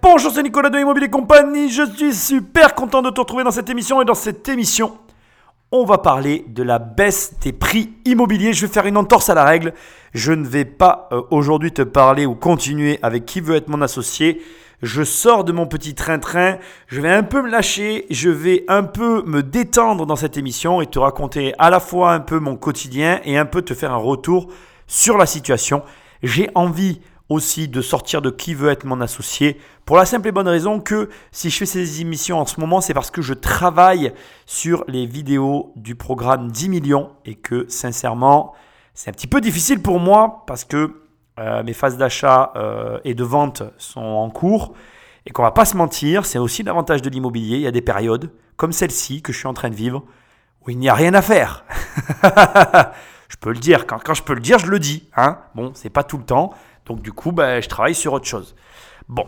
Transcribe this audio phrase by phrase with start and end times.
[0.00, 1.68] Bonjour, c'est Nicolas de Immobilier Compagnie.
[1.68, 4.00] Je suis super content de te retrouver dans cette émission.
[4.00, 4.98] Et dans cette émission,
[5.72, 8.52] on va parler de la baisse des prix immobiliers.
[8.52, 9.74] Je vais faire une entorse à la règle.
[10.14, 13.82] Je ne vais pas euh, aujourd'hui te parler ou continuer avec qui veut être mon
[13.82, 14.40] associé.
[14.80, 18.84] Je sors de mon petit train-train, je vais un peu me lâcher, je vais un
[18.84, 22.54] peu me détendre dans cette émission et te raconter à la fois un peu mon
[22.54, 24.46] quotidien et un peu te faire un retour
[24.86, 25.82] sur la situation.
[26.22, 29.60] J'ai envie aussi de sortir de qui veut être mon associé.
[29.84, 32.80] Pour la simple et bonne raison que si je fais ces émissions en ce moment,
[32.80, 34.12] c'est parce que je travaille
[34.46, 38.54] sur les vidéos du programme 10 millions et que sincèrement,
[38.94, 41.02] c'est un petit peu difficile pour moi parce que
[41.38, 44.74] euh, mes phases d'achat euh, et de vente sont en cours
[45.26, 47.56] et qu'on va pas se mentir, c'est aussi l'avantage de l'immobilier.
[47.56, 50.02] Il y a des périodes comme celle-ci que je suis en train de vivre
[50.66, 51.64] où il n'y a rien à faire.
[53.28, 53.86] je peux le dire.
[53.86, 55.08] Quand, quand, je peux le dire, je le dis.
[55.16, 56.52] Hein bon, c'est pas tout le temps.
[56.88, 58.56] Donc du coup, ben, je travaille sur autre chose.
[59.08, 59.26] Bon,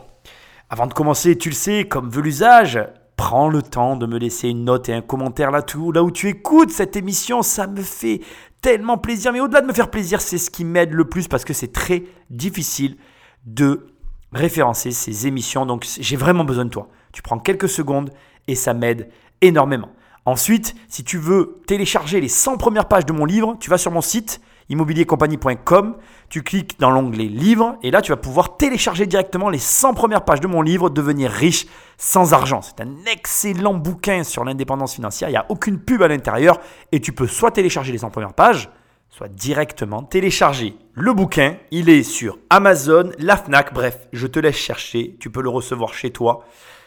[0.69, 2.81] avant de commencer, tu le sais, comme veut l'usage,
[3.17, 6.11] prends le temps de me laisser une note et un commentaire là, tout, là où
[6.11, 7.43] tu écoutes cette émission.
[7.43, 8.21] Ça me fait
[8.63, 9.33] tellement plaisir.
[9.33, 11.73] Mais au-delà de me faire plaisir, c'est ce qui m'aide le plus parce que c'est
[11.73, 12.97] très difficile
[13.45, 13.89] de
[14.33, 15.67] référencer ces émissions.
[15.67, 16.89] Donc j'ai vraiment besoin de toi.
[17.13, 18.11] Tu prends quelques secondes
[18.49, 19.11] et ça m'aide
[19.43, 19.91] énormément.
[20.25, 23.91] Ensuite, si tu veux télécharger les 100 premières pages de mon livre, tu vas sur
[23.91, 24.41] mon site
[24.71, 25.97] immobiliercompagnie.com,
[26.29, 30.25] tu cliques dans l'onglet livre et là tu vas pouvoir télécharger directement les 100 premières
[30.25, 31.67] pages de mon livre Devenir riche
[31.99, 32.63] sans argent.
[32.63, 36.59] C'est un excellent bouquin sur l'indépendance financière, il n'y a aucune pub à l'intérieur
[36.93, 38.71] et tu peux soit télécharger les 100 premières pages,
[39.11, 41.57] soit directement télécharger le bouquin.
[41.71, 45.93] Il est sur Amazon, la FNAC, bref, je te laisse chercher, tu peux le recevoir
[45.93, 46.45] chez toi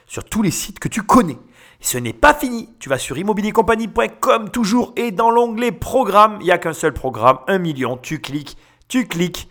[0.07, 1.37] sur tous les sites que tu connais.
[1.83, 2.69] Ce n'est pas fini.
[2.79, 7.39] Tu vas sur immobiliercompagnie.com toujours et dans l'onglet programme, il n'y a qu'un seul programme,
[7.47, 7.97] 1 million.
[7.97, 9.49] Tu cliques, tu cliques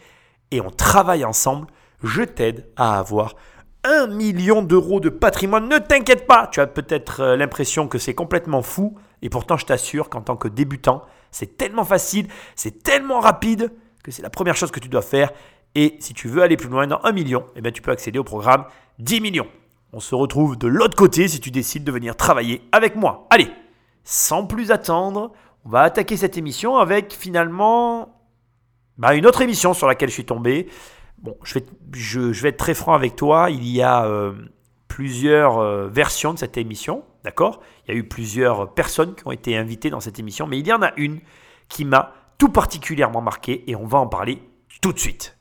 [0.50, 1.66] et on travaille ensemble.
[2.02, 3.34] Je t'aide à avoir
[3.84, 5.68] 1 million d'euros de patrimoine.
[5.68, 8.96] Ne t'inquiète pas, tu as peut-être euh, l'impression que c'est complètement fou.
[9.20, 13.70] Et pourtant, je t'assure qu'en tant que débutant, c'est tellement facile, c'est tellement rapide
[14.02, 15.32] que c'est la première chose que tu dois faire.
[15.74, 18.18] Et si tu veux aller plus loin dans 1 million, eh bien, tu peux accéder
[18.18, 18.64] au programme
[19.00, 19.48] 10 millions.
[19.94, 23.26] On se retrouve de l'autre côté si tu décides de venir travailler avec moi.
[23.28, 23.50] Allez,
[24.04, 25.32] sans plus attendre,
[25.66, 28.22] on va attaquer cette émission avec finalement
[28.96, 30.68] bah, une autre émission sur laquelle je suis tombé.
[31.18, 31.60] Bon, je
[32.20, 33.50] vais, être très franc avec toi.
[33.50, 34.32] Il y a euh,
[34.88, 37.60] plusieurs euh, versions de cette émission, d'accord?
[37.86, 40.66] Il y a eu plusieurs personnes qui ont été invitées dans cette émission, mais il
[40.66, 41.20] y en a une
[41.68, 44.42] qui m'a tout particulièrement marqué et on va en parler
[44.80, 45.36] tout de suite.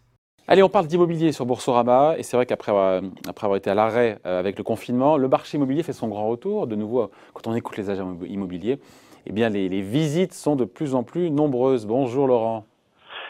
[0.47, 2.15] Allez, on parle d'immobilier sur Boursorama.
[2.17, 5.27] Et c'est vrai qu'après avoir, après avoir été à l'arrêt euh, avec le confinement, le
[5.27, 6.67] marché immobilier fait son grand retour.
[6.67, 8.79] De nouveau, quand on écoute les agents immobiliers,
[9.25, 11.85] eh bien, les, les visites sont de plus en plus nombreuses.
[11.85, 12.65] Bonjour Laurent.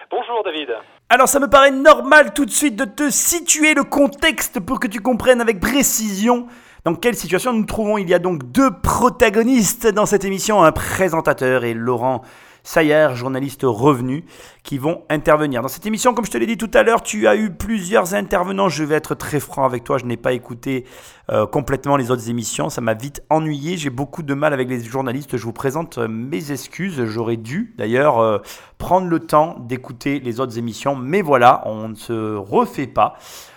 [0.09, 0.69] Bonjour David.
[1.09, 4.87] Alors ça me paraît normal tout de suite de te situer le contexte pour que
[4.87, 6.47] tu comprennes avec précision
[6.85, 7.97] dans quelle situation nous nous trouvons.
[7.97, 12.21] Il y a donc deux protagonistes dans cette émission, un présentateur et Laurent
[12.63, 14.23] Sayer, journaliste revenu,
[14.63, 15.61] qui vont intervenir.
[15.61, 18.13] Dans cette émission, comme je te l'ai dit tout à l'heure, tu as eu plusieurs
[18.13, 18.69] intervenants.
[18.69, 20.85] Je vais être très franc avec toi, je n'ai pas écouté
[21.31, 22.69] euh, complètement les autres émissions.
[22.69, 23.77] Ça m'a vite ennuyé.
[23.77, 25.37] J'ai beaucoup de mal avec les journalistes.
[25.37, 27.05] Je vous présente euh, mes excuses.
[27.05, 28.37] J'aurais dû d'ailleurs euh,
[28.77, 30.95] prendre le temps d'écouter les autres émissions.
[30.95, 33.15] Mais voilà, on ne se refait pas.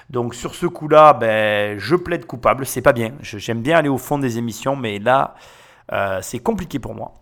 [0.08, 2.64] Donc sur ce coup-là, ben, je plaide coupable.
[2.64, 3.12] C'est pas bien.
[3.20, 5.34] J'aime bien aller au fond des émissions, mais là,
[6.20, 7.12] c'est compliqué pour moi.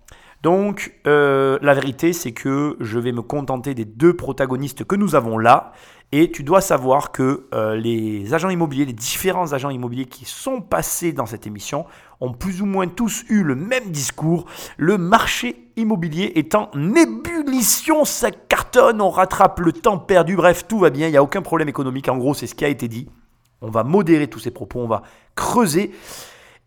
[0.42, 5.14] Donc euh, la vérité c'est que je vais me contenter des deux protagonistes que nous
[5.14, 5.72] avons là.
[6.14, 10.60] Et tu dois savoir que euh, les agents immobiliers, les différents agents immobiliers qui sont
[10.60, 11.86] passés dans cette émission
[12.20, 14.44] ont plus ou moins tous eu le même discours.
[14.76, 20.78] Le marché immobilier est en ébullition, ça cartonne, on rattrape le temps perdu, bref, tout
[20.78, 22.10] va bien, il n'y a aucun problème économique.
[22.10, 23.08] En gros, c'est ce qui a été dit.
[23.62, 25.02] On va modérer tous ces propos, on va
[25.34, 25.92] creuser.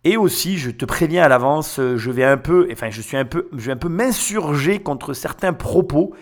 [0.08, 3.18] Et aussi, je te préviens à l'avance, euh, je vais un peu, enfin, je suis
[3.18, 6.14] un peu, je vais un peu m'insurger contre certains propos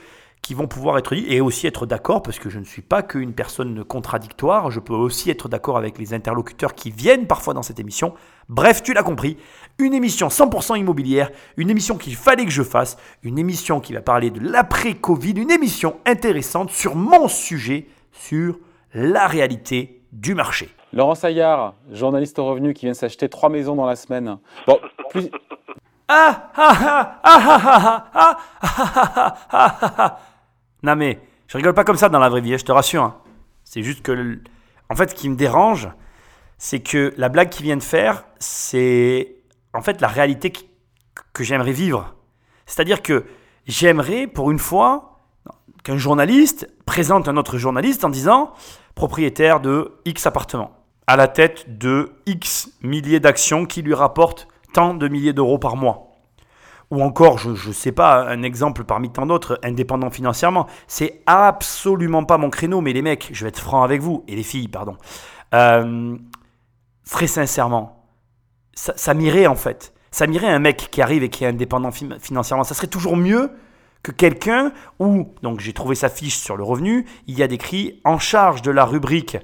[0.42, 3.04] qui vont pouvoir être dits et aussi être d'accord parce que je ne suis pas
[3.04, 7.62] qu'une personne contradictoire, je peux aussi être d'accord avec les interlocuteurs qui viennent parfois dans
[7.62, 8.14] cette émission.
[8.48, 9.36] Bref, tu l'as compris,
[9.80, 14.02] une émission 100% immobilière, une émission qu'il fallait que je fasse, une émission qui va
[14.02, 18.60] parler de l'après-Covid, une émission intéressante sur mon sujet, sur
[18.94, 20.70] la réalité du marché.
[20.94, 24.38] Laurent Saillard, journaliste au revenu qui vient s'acheter trois maisons dans la semaine.
[24.68, 24.80] Bon,
[25.10, 25.28] plus...
[26.08, 30.20] Ah ah ah ah ah ah ah
[30.84, 33.16] Non mais, je rigole pas comme ça dans la vraie vie, je te rassure.
[33.64, 34.40] C'est juste que,
[34.92, 35.90] en fait, ce qui me dérange,
[36.60, 39.38] c'est que la blague qu'il vient de faire, c'est
[39.74, 40.54] en fait la réalité
[41.34, 42.14] que j'aimerais vivre.
[42.68, 43.26] C'est-à-dire que
[43.66, 45.22] j'aimerais, pour une fois,
[45.84, 48.54] qu'un journaliste présente un autre journaliste en disant
[48.94, 54.94] propriétaire de X appartements, à la tête de X milliers d'actions qui lui rapportent tant
[54.94, 56.10] de milliers d'euros par mois.
[56.92, 60.68] Ou encore, je ne sais pas, un exemple parmi tant d'autres, indépendant financièrement.
[60.88, 64.36] C'est absolument pas mon créneau, mais les mecs, je vais être franc avec vous, et
[64.36, 64.98] les filles, pardon.
[65.56, 66.16] Euh,
[67.10, 68.06] très sincèrement,
[68.76, 69.94] ça, m'irait en fait.
[70.12, 72.64] Ça m'irait un mec qui arrive et qui est indépendant financièrement.
[72.64, 73.52] Ça serait toujours mieux
[74.04, 78.02] que quelqu'un où, donc j'ai trouvé sa fiche sur le revenu, il y a décrit
[78.04, 79.38] en charge de la rubrique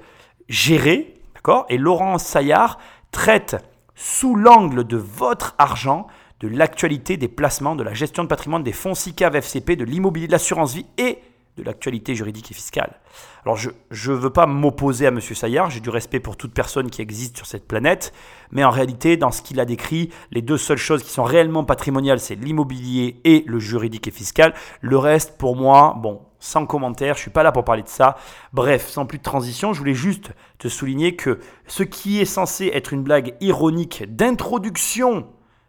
[0.48, 1.19] gérer,
[1.68, 2.78] Et Laurent Saillard
[3.10, 3.56] traite
[3.94, 6.06] sous l'angle de votre argent
[6.40, 10.26] de l'actualité des placements, de la gestion de patrimoine, des fonds SICAV, FCP, de l'immobilier,
[10.26, 11.18] de l'assurance vie et
[11.56, 12.98] de l'actualité juridique et fiscale.
[13.44, 15.20] Alors je ne veux pas m'opposer à M.
[15.20, 18.12] Saillard, j'ai du respect pour toute personne qui existe sur cette planète,
[18.52, 21.64] mais en réalité, dans ce qu'il a décrit, les deux seules choses qui sont réellement
[21.64, 24.54] patrimoniales, c'est l'immobilier et le juridique et fiscal.
[24.82, 28.16] Le reste, pour moi, bon, sans commentaire, je suis pas là pour parler de ça.
[28.52, 32.70] Bref, sans plus de transition, je voulais juste te souligner que ce qui est censé
[32.74, 35.26] être une blague ironique d'introduction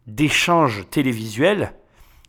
[0.07, 1.74] d'échanges télévisuels,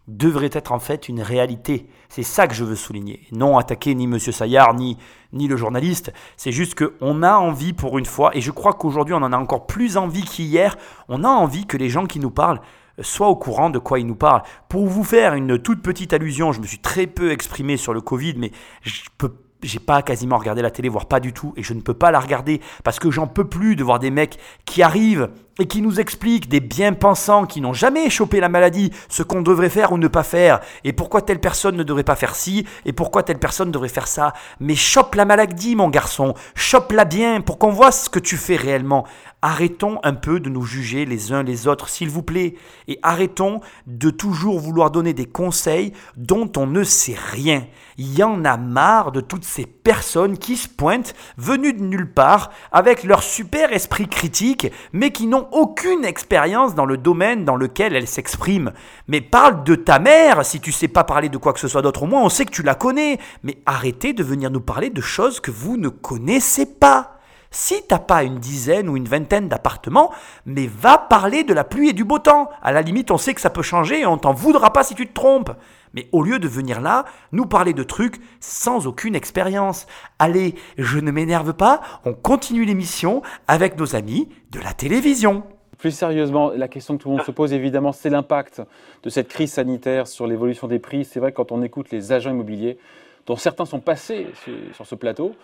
[0.08, 1.86] devrait être en fait une réalité.
[2.08, 3.20] C'est ça que je veux souligner.
[3.32, 4.18] Non attaquer ni M.
[4.18, 4.98] Saillard, ni,
[5.32, 6.12] ni le journaliste.
[6.36, 9.38] C'est juste qu'on a envie pour une fois, et je crois qu'aujourd'hui on en a
[9.38, 10.76] encore plus envie qu'hier,
[11.08, 12.60] on a envie que les gens qui nous parlent
[13.00, 14.42] soient au courant de quoi ils nous parlent.
[14.68, 18.00] Pour vous faire une toute petite allusion, je me suis très peu exprimé sur le
[18.00, 18.52] Covid, mais
[18.82, 19.32] je peux
[19.62, 22.10] j'ai pas quasiment regardé la télé, voire pas du tout, et je ne peux pas
[22.10, 25.82] la regarder parce que j'en peux plus de voir des mecs qui arrivent et qui
[25.82, 29.98] nous expliquent, des bien-pensants qui n'ont jamais chopé la maladie, ce qu'on devrait faire ou
[29.98, 33.38] ne pas faire, et pourquoi telle personne ne devrait pas faire ci, et pourquoi telle
[33.38, 34.32] personne devrait faire ça.
[34.60, 38.56] Mais chope la maladie, mon garçon, chope-la bien pour qu'on voit ce que tu fais
[38.56, 39.06] réellement.
[39.44, 42.54] Arrêtons un peu de nous juger les uns les autres, s'il vous plaît,
[42.86, 47.66] et arrêtons de toujours vouloir donner des conseils dont on ne sait rien.
[47.98, 52.10] Il y en a marre de toutes ces personnes qui se pointent, venues de nulle
[52.10, 57.56] part, avec leur super esprit critique, mais qui n'ont aucune expérience dans le domaine dans
[57.56, 58.72] lequel elles s'expriment.
[59.06, 61.82] Mais parle de ta mère, si tu sais pas parler de quoi que ce soit
[61.82, 63.18] d'autre, au moins on sait que tu la connais.
[63.42, 67.18] Mais arrêtez de venir nous parler de choses que vous ne connaissez pas.
[67.54, 70.10] Si t'as pas une dizaine ou une vingtaine d'appartements,
[70.46, 72.48] mais va parler de la pluie et du beau temps.
[72.62, 74.94] À la limite, on sait que ça peut changer et on t'en voudra pas si
[74.94, 75.52] tu te trompes.
[75.94, 79.86] Mais au lieu de venir là, nous parler de trucs sans aucune expérience.
[80.18, 85.44] Allez, je ne m'énerve pas, on continue l'émission avec nos amis de la télévision.
[85.78, 88.62] Plus sérieusement, la question que tout le monde se pose évidemment, c'est l'impact
[89.02, 91.04] de cette crise sanitaire sur l'évolution des prix.
[91.04, 92.78] C'est vrai que quand on écoute les agents immobiliers,
[93.26, 94.28] dont certains sont passés
[94.72, 95.34] sur ce plateau,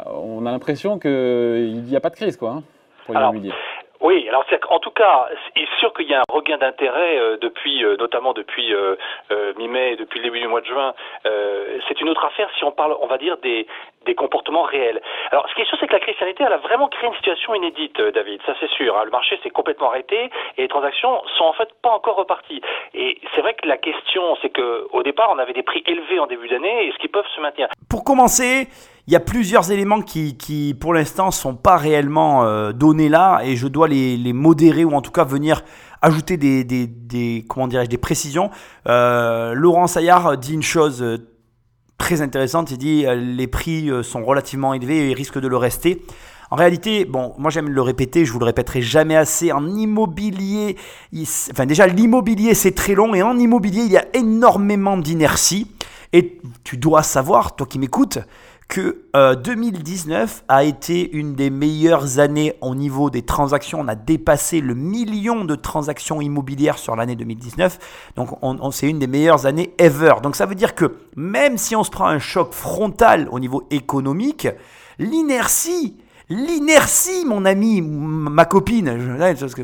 [0.00, 2.62] euh, on a l'impression qu'il n'y a pas de crise, quoi, hein,
[3.06, 3.52] pour l'immobilier.
[4.02, 7.36] Oui, alors c'est en tout cas, c'est sûr qu'il y a un regain d'intérêt euh,
[7.40, 8.96] depuis, euh, notamment depuis euh,
[9.56, 10.92] mi-mai, depuis le début du mois de juin.
[11.88, 13.66] c'est une autre affaire si on parle, on va dire des
[14.04, 15.00] des comportements réels.
[15.30, 17.14] Alors, ce qui est sûr, c'est que la crise sanitaire, elle a vraiment créé une
[17.14, 18.40] situation inédite, David.
[18.46, 18.96] Ça, c'est sûr.
[18.96, 19.04] Hein.
[19.04, 22.60] Le marché s'est complètement arrêté et les transactions sont en fait pas encore reparties.
[22.94, 26.18] Et c'est vrai que la question, c'est que au départ, on avait des prix élevés
[26.18, 28.68] en début d'année, est-ce qu'ils peuvent se maintenir Pour commencer,
[29.06, 33.40] il y a plusieurs éléments qui, qui pour l'instant, sont pas réellement euh, donnés là,
[33.44, 35.62] et je dois les, les, modérer ou en tout cas venir
[36.02, 38.50] ajouter des, des, des comment dirais des précisions.
[38.88, 41.18] Euh, Laurent Saillard dit une chose euh,
[42.02, 42.72] très intéressante.
[42.72, 46.02] Il dit les prix sont relativement élevés et risquent de le rester.
[46.50, 49.52] En réalité, bon, moi j'aime le répéter, je vous le répéterai jamais assez.
[49.52, 50.76] En immobilier,
[51.52, 55.68] enfin déjà l'immobilier c'est très long et en immobilier il y a énormément d'inertie.
[56.12, 58.18] Et tu dois savoir, toi qui m'écoutes,
[58.72, 59.04] que
[59.44, 63.80] 2019 euh, a été une des meilleures années au niveau des transactions.
[63.80, 68.12] On a dépassé le million de transactions immobilières sur l'année 2019.
[68.16, 70.14] Donc on, c'est une des meilleures années ever.
[70.22, 73.66] Donc ça veut dire que même si on se prend un choc frontal au niveau
[73.70, 74.48] économique,
[74.98, 75.98] l'inertie
[76.30, 78.96] L'inertie, mon ami, ma copine,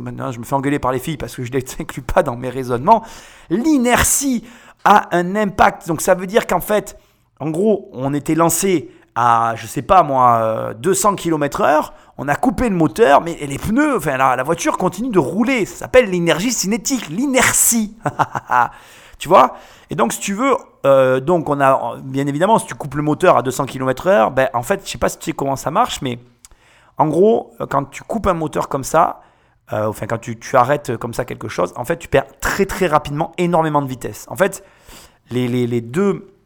[0.03, 2.23] maintenant je me fais engueuler par les filles parce que je ne les inclus pas
[2.23, 3.03] dans mes raisonnements,
[3.49, 4.45] l'inertie
[4.85, 5.89] a un impact.
[5.89, 6.99] Donc ça veut dire qu'en fait,
[7.41, 8.91] en gros, on était lancé
[9.57, 13.97] je sais pas moi, 200 km heure, on a coupé le moteur, mais les pneus,
[13.97, 15.67] enfin la, voiture continue de rouler.
[15.67, 17.97] Ça s'appelle l'énergie cinétique, l'inertie.
[19.19, 19.57] tu vois?
[19.91, 23.03] Et donc si tu veux, euh, donc on a, bien évidemment, si tu coupes le
[23.03, 25.57] moteur à 200 km heure, ben en fait, je sais pas si tu sais comment
[25.57, 26.19] ça marche, mais
[26.97, 29.21] en gros, quand tu coupes un moteur comme ça,
[29.73, 32.87] euh, enfin quand tu, arrêtes comme ça quelque chose, en fait, tu perds très très
[32.87, 34.27] rapidement énormément de vitesse.
[34.29, 34.65] En fait,
[35.31, 36.38] les deux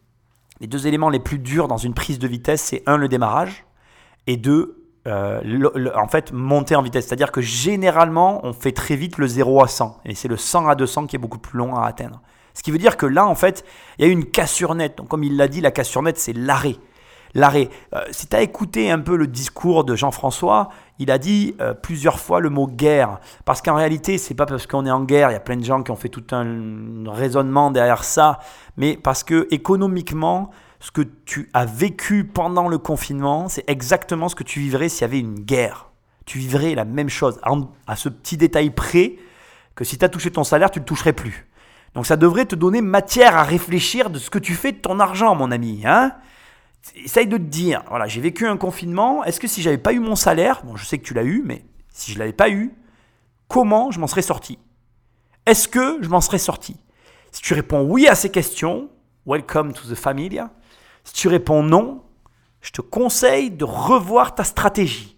[0.59, 3.65] les deux éléments les plus durs dans une prise de vitesse, c'est un, le démarrage,
[4.27, 5.41] et deux, euh,
[5.95, 7.07] en fait, monter en vitesse.
[7.07, 10.01] C'est-à-dire que généralement, on fait très vite le 0 à 100.
[10.05, 12.21] Et c'est le 100 à 200 qui est beaucoup plus long à atteindre.
[12.53, 13.65] Ce qui veut dire que là, en fait,
[13.97, 14.97] il y a eu une cassure nette.
[14.97, 16.75] Donc, comme il l'a dit, la cassure nette, c'est l'arrêt.
[17.35, 17.69] L'arrêt.
[17.95, 21.73] Euh, si tu as écouté un peu le discours de Jean-François, il a dit euh,
[21.73, 23.19] plusieurs fois le mot guerre.
[23.43, 25.63] Parce qu'en réalité, c'est pas parce qu'on est en guerre, il y a plein de
[25.63, 28.39] gens qui ont fait tout un raisonnement derrière ça,
[28.77, 34.35] mais parce que économiquement, ce que tu as vécu pendant le confinement, c'est exactement ce
[34.35, 35.89] que tu vivrais s'il y avait une guerre.
[36.25, 37.39] Tu vivrais la même chose,
[37.87, 39.15] à ce petit détail près,
[39.75, 41.47] que si tu as touché ton salaire, tu ne le toucherais plus.
[41.95, 44.99] Donc ça devrait te donner matière à réfléchir de ce que tu fais de ton
[44.99, 45.81] argent, mon ami.
[45.85, 46.13] Hein
[46.95, 49.99] Essaye de te dire, voilà, j'ai vécu un confinement, est-ce que si j'avais pas eu
[49.99, 52.73] mon salaire, bon je sais que tu l'as eu, mais si je l'avais pas eu,
[53.47, 54.59] comment je m'en serais sorti?
[55.45, 56.75] Est-ce que je m'en serais sorti?
[57.31, 58.89] Si tu réponds oui à ces questions,
[59.25, 60.51] welcome to the familia.
[61.03, 62.03] Si tu réponds non,
[62.61, 65.17] je te conseille de revoir ta stratégie.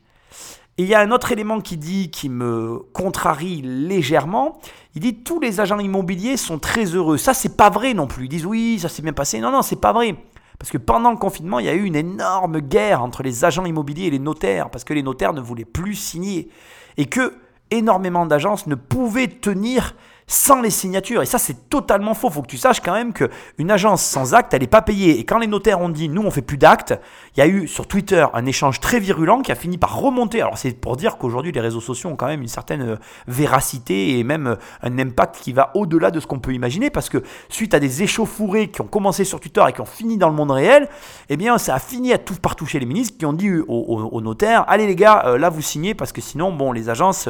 [0.77, 4.59] Et il y a un autre élément qui dit, qui me contrarie légèrement.
[4.93, 7.17] Il dit tous les agents immobiliers sont très heureux.
[7.17, 8.25] Ça, c'est pas vrai non plus.
[8.25, 9.39] Ils disent oui, ça s'est bien passé.
[9.39, 10.15] Non, non, c'est pas vrai.
[10.59, 13.65] Parce que pendant le confinement, il y a eu une énorme guerre entre les agents
[13.65, 16.49] immobiliers et les notaires, parce que les notaires ne voulaient plus signer.
[16.97, 17.33] Et que
[17.71, 19.95] énormément d'agences ne pouvaient tenir
[20.27, 21.21] sans les signatures.
[21.21, 22.29] Et ça, c'est totalement faux.
[22.29, 25.19] Il faut que tu saches quand même qu'une agence sans acte, elle n'est pas payée.
[25.19, 26.93] Et quand les notaires ont dit, nous, on fait plus d'actes,
[27.35, 30.41] il y a eu sur Twitter un échange très virulent qui a fini par remonter.
[30.41, 32.95] Alors, c'est pour dire qu'aujourd'hui, les réseaux sociaux ont quand même une certaine euh,
[33.27, 36.89] véracité et même euh, un impact qui va au-delà de ce qu'on peut imaginer.
[36.89, 40.17] Parce que suite à des échauffourées qui ont commencé sur Twitter et qui ont fini
[40.17, 40.89] dans le monde réel,
[41.29, 44.21] eh bien, ça a fini à tout par toucher les ministres qui ont dit aux,
[44.21, 47.29] notaires, allez les gars, euh, là, vous signez parce que sinon, bon, les agences,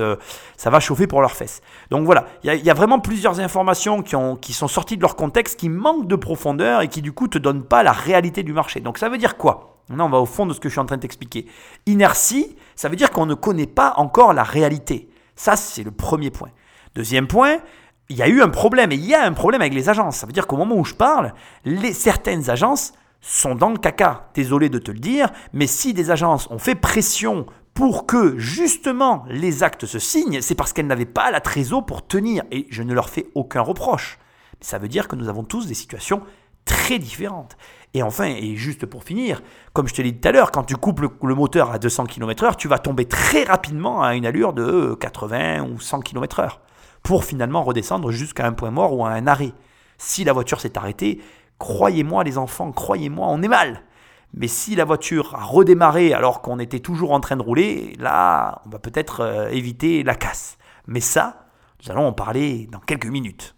[0.55, 1.61] ça va chauffer pour leurs fesses.
[1.89, 5.59] Donc voilà, il y, y a vraiment plusieurs informations qui sont sorties de leur contexte,
[5.59, 8.79] qui manquent de profondeur et qui du coup te donnent pas la réalité du marché.
[8.79, 9.75] Donc ça veut dire quoi?
[9.89, 11.45] Là, on va au fond de ce que je suis en train de t'expliquer.
[11.85, 15.09] Inertie, ça veut dire qu'on ne connaît pas encore la réalité.
[15.35, 16.49] Ça, c'est le premier point.
[16.95, 17.57] Deuxième point,
[18.09, 20.17] il y a eu un problème, et il y a un problème avec les agences.
[20.17, 21.33] Ça veut dire qu'au moment où je parle,
[21.65, 24.29] les, certaines agences sont dans le caca.
[24.33, 29.25] Désolé de te le dire, mais si des agences ont fait pression pour que justement
[29.27, 32.43] les actes se signent, c'est parce qu'elles n'avaient pas la trésor pour tenir.
[32.49, 34.17] Et je ne leur fais aucun reproche.
[34.61, 36.23] Ça veut dire que nous avons tous des situations
[36.63, 37.57] très différentes.
[37.93, 40.63] Et enfin, et juste pour finir, comme je te l'ai dit tout à l'heure, quand
[40.63, 44.53] tu coupes le, moteur à 200 km/h, tu vas tomber très rapidement à une allure
[44.53, 46.59] de 80 ou 100 km/h
[47.03, 49.51] pour finalement redescendre jusqu'à un point mort ou à un arrêt.
[49.97, 51.21] Si la voiture s'est arrêtée,
[51.59, 53.81] croyez-moi les enfants, croyez-moi, on est mal.
[54.37, 58.61] Mais si la voiture a redémarré alors qu'on était toujours en train de rouler, là,
[58.65, 60.57] on va peut-être euh, éviter la casse.
[60.87, 61.47] Mais ça,
[61.81, 63.54] nous allons en parler dans quelques minutes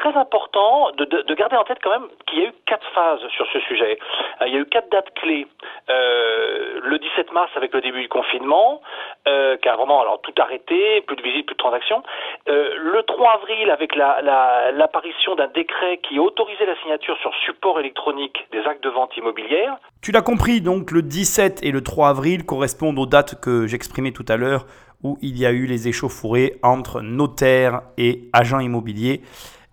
[0.00, 3.46] très important de, garder en tête quand même qu'il y a eu quatre phases sur
[3.52, 3.98] ce sujet.
[4.40, 5.46] Euh, il y a eu quatre dates clés.
[5.90, 8.80] Euh, le 17 mars avec le début du confinement,
[9.28, 12.02] euh, car vraiment alors tout arrêté, plus de visites, plus de transactions.
[12.46, 18.60] le 3 avril avec l'apparition d'un décret qui autorisait la signature sur support électronique des
[18.60, 19.76] actes de vente immobilière.
[20.02, 24.12] Tu l'as compris, donc le 17 et le 3 avril correspondent aux dates que j'exprimais
[24.12, 24.64] tout à l'heure
[25.02, 29.22] où il y a eu les échauffourées entre notaires et agents immobiliers.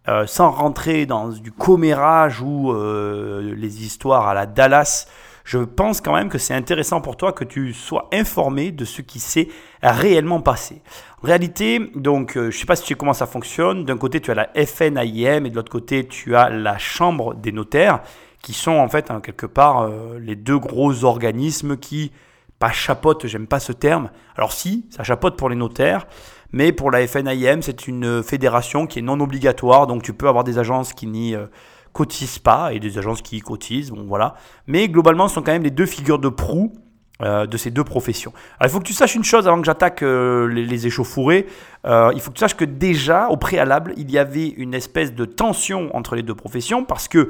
[0.09, 5.05] Euh, sans rentrer dans du commérage ou euh, les histoires à la Dallas,
[5.43, 9.01] je pense quand même que c'est intéressant pour toi que tu sois informé de ce
[9.01, 9.49] qui s'est
[9.83, 10.81] réellement passé.
[11.21, 13.83] En réalité, donc, euh, je ne sais pas si tu sais comment ça fonctionne.
[13.83, 17.51] D'un côté, tu as la FNAIM et de l'autre côté, tu as la Chambre des
[17.51, 17.99] notaires,
[18.41, 19.89] qui sont en fait, hein, quelque part,
[20.21, 22.13] les deux gros organismes qui,
[22.59, 24.09] pas chapotent, j'aime pas ce terme.
[24.37, 26.07] Alors si, ça chapote pour les notaires,
[26.51, 30.43] mais pour la FNIM, c'est une fédération qui est non obligatoire, donc tu peux avoir
[30.43, 31.47] des agences qui n'y euh,
[31.93, 34.35] cotisent pas et des agences qui y cotisent, bon voilà.
[34.67, 36.73] Mais globalement, ce sont quand même les deux figures de proue
[37.23, 38.31] euh, de ces deux professions.
[38.59, 41.47] Alors, il faut que tu saches une chose avant que j'attaque euh, les, les, échauffourées.
[41.83, 45.15] Euh, il faut que tu saches que déjà, au préalable, il y avait une espèce
[45.15, 47.29] de tension entre les deux professions parce que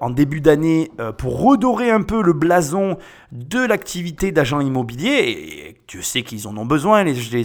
[0.00, 2.96] en début d'année, pour redorer un peu le blason
[3.30, 7.44] de l'activité d'agent immobilier, et tu sais qu'ils en ont besoin, les, les,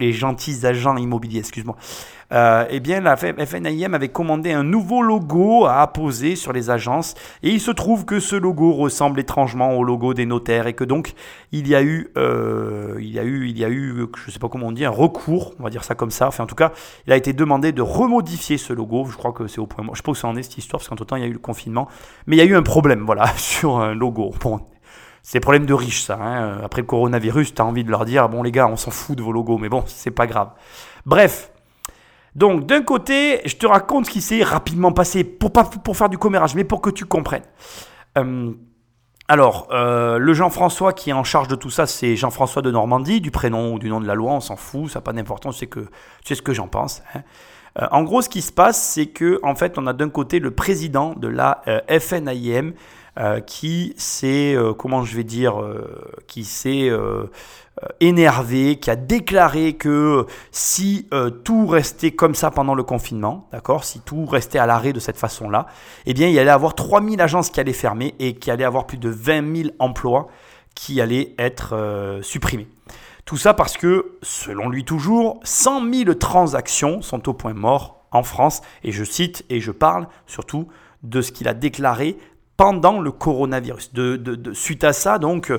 [0.00, 1.76] les gentils agents immobiliers, excuse-moi,
[2.32, 7.14] euh, eh bien, la FNIM avait commandé un nouveau logo à apposer sur les agences.
[7.42, 10.84] Et il se trouve que ce logo ressemble étrangement au logo des notaires et que
[10.84, 11.14] donc
[11.52, 14.38] il y a eu, euh, il y a eu, il y a eu, je sais
[14.38, 16.28] pas comment on dit, un recours, on va dire ça comme ça.
[16.28, 16.72] Enfin, en tout cas,
[17.06, 19.06] il a été demandé de remodifier ce logo.
[19.10, 19.86] Je crois que c'est au point.
[19.94, 21.32] Je pense que ça en est cette histoire parce qu'entre temps il y a eu
[21.32, 21.88] le confinement,
[22.26, 24.34] mais il y a eu un problème, voilà, sur un logo.
[24.40, 24.60] Bon,
[25.22, 26.18] c'est problème de riches, ça.
[26.20, 26.60] Hein.
[26.62, 29.16] Après le coronavirus, tu as envie de leur dire, bon les gars, on s'en fout
[29.16, 30.50] de vos logos, mais bon, c'est pas grave.
[31.06, 31.50] Bref,
[32.38, 36.08] donc, d'un côté, je te raconte ce qui s'est rapidement passé, pour, pas, pour faire
[36.08, 37.42] du commérage, mais pour que tu comprennes.
[38.16, 38.52] Euh,
[39.26, 43.20] alors, euh, le Jean-François qui est en charge de tout ça, c'est Jean-François de Normandie,
[43.20, 45.58] du prénom ou du nom de la loi, on s'en fout, ça n'a pas d'importance,
[45.58, 45.88] c'est que tu
[46.26, 47.02] sais ce que j'en pense.
[47.12, 47.22] Hein.
[47.80, 50.38] Euh, en gros, ce qui se passe, c'est que en fait, on a d'un côté
[50.38, 52.72] le président de la euh, FNIM
[53.46, 55.60] qui s'est, comment je vais dire,
[56.28, 56.88] qui s'est
[58.00, 61.08] énervé, qui a déclaré que si
[61.44, 65.16] tout restait comme ça pendant le confinement, d'accord, si tout restait à l'arrêt de cette
[65.16, 65.66] façon-là,
[66.06, 68.86] eh bien, il y allait avoir 3000 agences qui allaient fermer et qui allait avoir
[68.86, 70.28] plus de 20 000 emplois
[70.74, 72.68] qui allaient être supprimés.
[73.24, 78.22] Tout ça parce que, selon lui toujours, 100 000 transactions sont au point mort en
[78.22, 78.62] France.
[78.84, 80.68] Et je cite et je parle surtout
[81.02, 82.16] de ce qu'il a déclaré
[82.58, 83.94] pendant le coronavirus.
[83.94, 85.50] De, suite à ça, donc,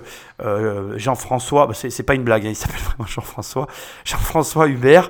[0.42, 3.68] euh, Jean-François, bah, c'est pas une blague, hein, il s'appelle vraiment Jean-François,
[4.06, 5.10] Jean-François Hubert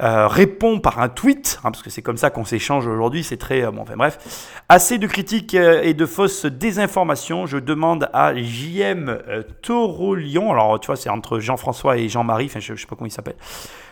[0.00, 3.36] euh, répond par un tweet, hein, parce que c'est comme ça qu'on s'échange aujourd'hui, c'est
[3.36, 3.62] très...
[3.62, 4.50] Euh, bon, enfin bref.
[4.68, 9.18] Assez de critiques euh, et de fausses désinformations, je demande à JM
[9.62, 13.06] Torolion, alors tu vois, c'est entre Jean-François et Jean-Marie, enfin je, ne sais pas comment
[13.06, 13.36] il s'appelle,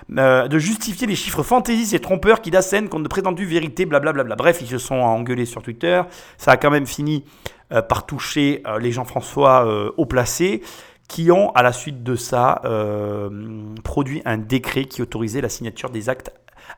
[0.08, 4.34] de justifier les chiffres fantaisistes et trompeurs qui scène contre de prétendue vérité, blablabla.
[4.34, 6.02] Bref, ils se sont engueulés sur Twitter,
[6.36, 7.24] ça a quand même fini
[7.88, 10.62] par toucher les Jean-François au placé
[11.12, 13.28] qui ont, à la suite de ça, euh,
[13.84, 16.32] produit un décret qui autorisait la signature des actes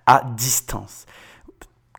[0.06, 1.06] à distance,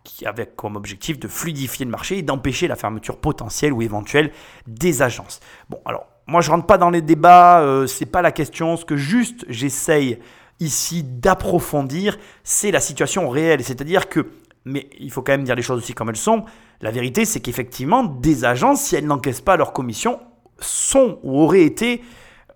[0.03, 4.33] qui avait comme objectif de fluidifier le marché et d'empêcher la fermeture potentielle ou éventuelle
[4.67, 5.39] des agences.
[5.69, 8.75] Bon, alors, moi je rentre pas dans les débats, euh, c'est pas la question.
[8.75, 10.19] Ce que juste j'essaye
[10.59, 13.63] ici d'approfondir, c'est la situation réelle.
[13.63, 14.27] C'est-à-dire que,
[14.65, 16.43] mais il faut quand même dire les choses aussi comme elles sont.
[16.81, 20.19] La vérité, c'est qu'effectivement, des agences, si elles n'encaissent pas leur commission,
[20.59, 22.01] sont ou auraient été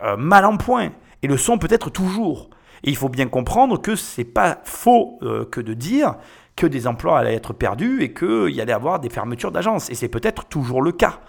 [0.02, 0.92] euh, mal en point
[1.22, 2.50] et le sont peut-être toujours.
[2.84, 6.16] Et il faut bien comprendre que c'est pas faux euh, que de dire
[6.56, 9.90] que des emplois allaient être perdus et qu'il y allait avoir des fermetures d'agences.
[9.90, 11.20] Et c'est peut-être toujours le cas.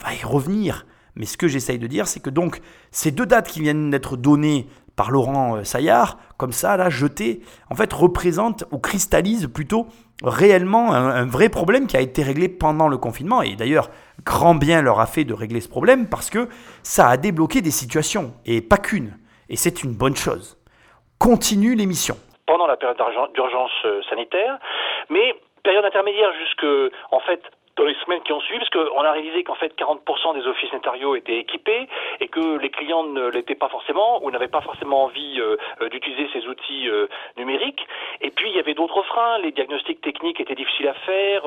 [0.00, 0.86] On va y revenir.
[1.14, 4.16] Mais ce que j'essaye de dire, c'est que donc ces deux dates qui viennent d'être
[4.16, 9.86] données par Laurent euh, Saillard, comme ça, là, jetées, en fait, représentent ou cristallisent plutôt
[10.22, 13.42] réellement un, vrai problème qui a été réglé pendant le confinement.
[13.42, 13.90] Et d'ailleurs,
[14.24, 16.48] grand bien leur a fait de régler ce problème parce que
[16.82, 19.16] ça a débloqué des situations, et pas qu'une.
[19.48, 20.58] Et c'est une bonne chose.
[21.18, 22.16] Continue l'émission.
[22.46, 22.96] Pendant la période
[23.34, 24.58] d'urgence euh, sanitaire,
[25.10, 27.42] mais période intermédiaire jusque, en fait,
[27.78, 30.72] dans les semaines qui ont suivi, parce qu'on a réalisé qu'en fait 40% des offices
[30.72, 31.88] notariaux étaient équipés
[32.20, 35.88] et que les clients ne l'étaient pas forcément ou n'avaient pas forcément envie euh, euh,
[35.88, 37.86] d'utiliser ces outils euh, numériques.
[38.20, 41.42] Et puis il y avait d'autres freins, les diagnostics techniques étaient difficiles à faire,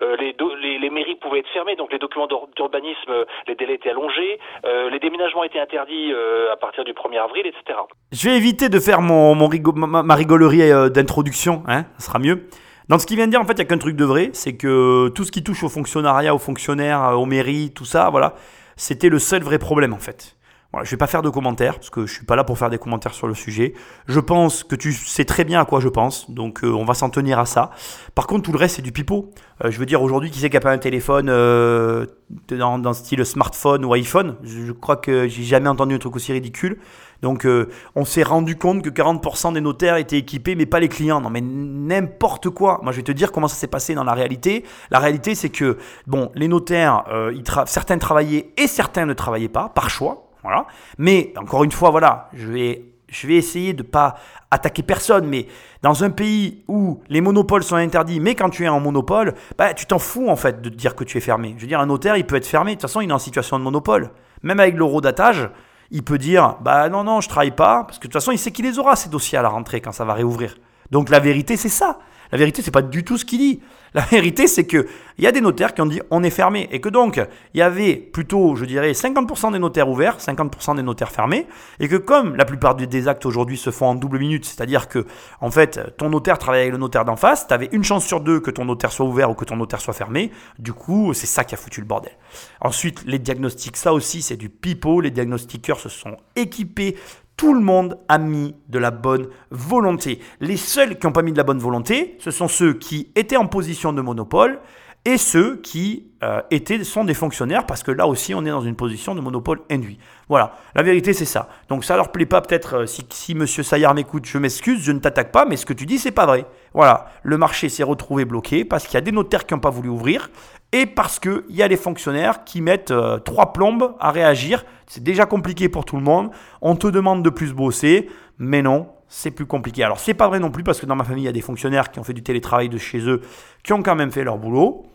[0.00, 5.44] les, mairies pouvaient être fermées, donc les documents d'urbanisme, les délais étaient allongés, les déménagements
[5.44, 6.12] étaient interdits
[6.50, 7.78] à partir du 1er avril, etc.
[8.12, 12.48] Je vais éviter de faire mon, ma, rigolerie d'introduction, hein, ça sera mieux.
[12.88, 14.30] Dans ce qu'il vient de dire, en fait, il n'y a qu'un truc de vrai,
[14.32, 18.10] c'est que tout ce qui touche au fonctionnariat, aux fonctionnaires, euh, aux mairies, tout ça,
[18.10, 18.36] voilà,
[18.76, 20.36] c'était le seul vrai problème, en fait.
[20.72, 22.70] Voilà, je vais pas faire de commentaires, parce que je suis pas là pour faire
[22.70, 23.74] des commentaires sur le sujet.
[24.06, 26.94] Je pense que tu sais très bien à quoi je pense, donc euh, on va
[26.94, 27.70] s'en tenir à ça.
[28.14, 29.32] Par contre, tout le reste, c'est du pipeau.
[29.64, 33.26] Euh, je veux dire, aujourd'hui, qui c'est qui a pas un téléphone dans, dans style
[33.26, 34.36] smartphone ou iPhone?
[34.44, 36.78] Je crois que j'ai jamais entendu un truc aussi ridicule.
[37.22, 40.88] Donc euh, on s'est rendu compte que 40% des notaires étaient équipés, mais pas les
[40.88, 41.20] clients.
[41.20, 42.80] Non, mais n'importe quoi.
[42.82, 44.64] Moi, je vais te dire comment ça s'est passé dans la réalité.
[44.90, 47.32] La réalité, c'est que bon, les notaires, euh,
[47.66, 50.30] certains travaillaient et certains ne travaillaient pas, par choix.
[50.42, 50.66] Voilà.
[50.98, 54.16] Mais encore une fois, voilà, je vais, je vais essayer de pas
[54.50, 55.46] attaquer personne, mais
[55.82, 59.74] dans un pays où les monopoles sont interdits, mais quand tu es en monopole, bah,
[59.74, 61.54] tu t'en fous en fait de dire que tu es fermé.
[61.56, 62.72] Je veux dire, un notaire, il peut être fermé.
[62.72, 64.10] De toute façon, il est en situation de monopole.
[64.42, 65.50] Même avec l'eurodatage,
[65.90, 68.38] il peut dire bah non non je travaille pas parce que de toute façon il
[68.38, 70.56] sait qu'il les aura ces dossiers à la rentrée quand ça va réouvrir.
[70.90, 71.98] Donc la vérité c'est ça.
[72.32, 73.60] La vérité c'est pas du tout ce qu'il dit.
[73.96, 74.84] La vérité, c'est qu'il
[75.18, 76.68] y a des notaires qui ont dit on est fermé.
[76.70, 77.16] Et que donc,
[77.54, 81.46] il y avait plutôt, je dirais, 50% des notaires ouverts, 50% des notaires fermés.
[81.80, 85.06] Et que comme la plupart des actes aujourd'hui se font en double minute, c'est-à-dire que,
[85.40, 88.20] en fait, ton notaire travaille avec le notaire d'en face, tu avais une chance sur
[88.20, 90.30] deux que ton notaire soit ouvert ou que ton notaire soit fermé.
[90.58, 92.12] Du coup, c'est ça qui a foutu le bordel.
[92.60, 95.00] Ensuite, les diagnostics, ça aussi, c'est du pipeau.
[95.00, 96.96] Les diagnostiqueurs se sont équipés
[97.36, 100.20] tout le monde a mis de la bonne volonté.
[100.40, 103.36] Les seuls qui n'ont pas mis de la bonne volonté, ce sont ceux qui étaient
[103.36, 104.60] en position de monopole
[105.06, 108.62] et ceux qui euh, étaient, sont des fonctionnaires, parce que là aussi, on est dans
[108.62, 109.98] une position de monopole induit.
[110.28, 111.48] Voilà, la vérité, c'est ça.
[111.68, 113.46] Donc ça leur plaît pas, peut-être, euh, si, si M.
[113.46, 116.26] Saillard m'écoute, je m'excuse, je ne t'attaque pas, mais ce que tu dis, c'est pas
[116.26, 116.44] vrai.
[116.74, 119.70] Voilà, le marché s'est retrouvé bloqué parce qu'il y a des notaires qui n'ont pas
[119.70, 120.28] voulu ouvrir,
[120.72, 124.64] et parce qu'il y a des fonctionnaires qui mettent euh, trois plombes à réagir.
[124.86, 126.30] C'est déjà compliqué pour tout le monde.
[126.62, 129.82] On te demande de plus bosser, mais non, c'est plus compliqué.
[129.82, 131.40] Alors c'est pas vrai non plus parce que dans ma famille, il y a des
[131.40, 133.20] fonctionnaires qui ont fait du télétravail de chez eux,
[133.62, 134.86] qui ont quand même fait leur boulot.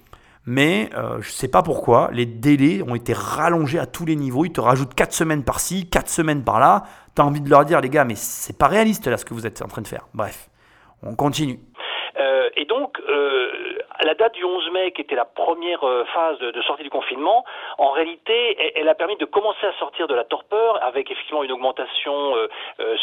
[0.45, 4.15] Mais euh, je ne sais pas pourquoi, les délais ont été rallongés à tous les
[4.15, 4.43] niveaux.
[4.43, 6.83] Ils te rajoutent 4 semaines par-ci, 4 semaines par-là.
[7.15, 9.35] Tu as envie de leur dire, les gars, mais c'est pas réaliste là ce que
[9.35, 10.07] vous êtes en train de faire.
[10.15, 10.49] Bref,
[11.03, 11.59] on continue.
[12.19, 13.47] Euh, et donc, euh,
[14.03, 17.45] la date du 11 mai, qui était la première euh, phase de, sortie du confinement,
[17.77, 21.51] en réalité, elle, a permis de commencer à sortir de la torpeur, avec effectivement une
[21.51, 22.35] augmentation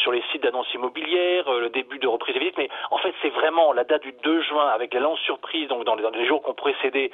[0.03, 2.59] sur les sites d'annonces immobilières, le début de reprise des visites.
[2.59, 5.85] Mais en fait, c'est vraiment la date du 2 juin, avec les lances surprises, donc
[5.85, 7.11] dans les, jours qui ont précédé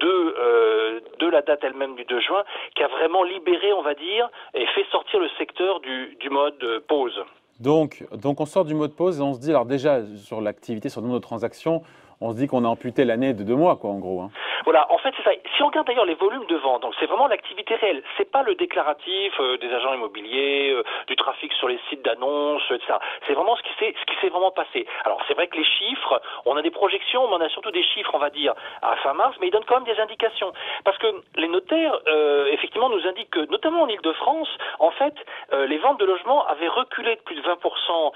[0.00, 4.66] de, la date elle-même du 2 juin, qui a vraiment libéré, on va dire, et
[4.66, 7.24] fait sortir le secteur du mode pause.
[7.60, 10.88] Donc, donc on sort du mode pause et on se dit, alors déjà sur l'activité,
[10.88, 11.82] sur le nombre de transactions,
[12.20, 14.20] on se dit qu'on a amputé l'année de deux mois, quoi, en gros.
[14.20, 14.30] Hein.
[14.64, 15.30] Voilà, en fait, c'est ça.
[15.56, 18.02] Si on regarde d'ailleurs les volumes de vente, donc c'est vraiment l'activité réelle.
[18.16, 22.62] C'est pas le déclaratif euh, des agents immobiliers, euh, du trafic sur les sites d'annonces,
[22.70, 22.94] etc.
[23.26, 24.86] C'est vraiment ce qui s'est ce qui s'est vraiment passé.
[25.04, 27.82] Alors c'est vrai que les chiffres, on a des projections, mais on a surtout des
[27.82, 30.52] chiffres, on va dire, à fin mars, mais ils donnent quand même des indications.
[30.84, 35.14] Parce que les notaires, euh, effectivement, nous indiquent que, notamment en Ile-de-France, en fait,
[35.52, 38.12] les ventes de logements avaient reculé de plus de 20%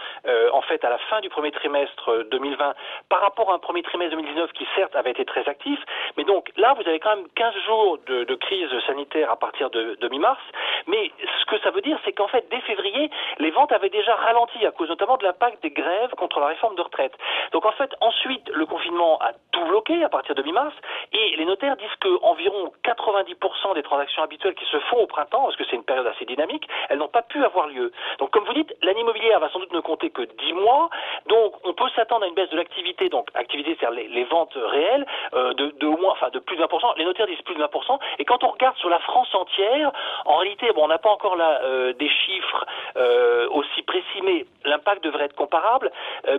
[0.52, 2.74] en fait à la fin du premier trimestre 2020
[3.08, 5.78] par rapport à un premier trimestre 2019 qui certes avait été très actif,
[6.16, 9.70] mais donc là vous avez quand même 15 jours de, de crise sanitaire à partir
[9.70, 10.40] de, de mi-mars,
[10.86, 14.14] mais ce que ça veut dire c'est qu'en fait dès février les ventes avaient déjà
[14.14, 17.14] ralenti à cause notamment de l'impact des grèves contre la réforme de retraite.
[17.52, 20.74] Donc en fait ensuite le confinement a tout bloqué à partir de mi-mars
[21.12, 25.44] et les notaires disent que environ 90% des transactions habituelles qui se font au printemps,
[25.44, 27.92] parce que c'est une période assez dynamique, elles n'ont pas pu avoir lieu.
[28.18, 30.90] Donc comme vous dites, l'année immobilière va sans doute ne compter que 10 mois,
[31.26, 35.06] donc on peut s'attendre à une baisse de l'activité, donc activité c'est-à-dire les, ventes réelles,
[35.34, 36.98] euh, de, au moins, enfin de plus de 20%.
[36.98, 37.98] Les notaires disent plus de 20%.
[38.18, 39.92] Et quand on regarde sur la France entière,
[40.24, 42.64] en réalité, bon, on n'a pas encore là euh, des chiffres
[42.96, 45.90] euh, aussi précis, mais l'impact devrait être comparable.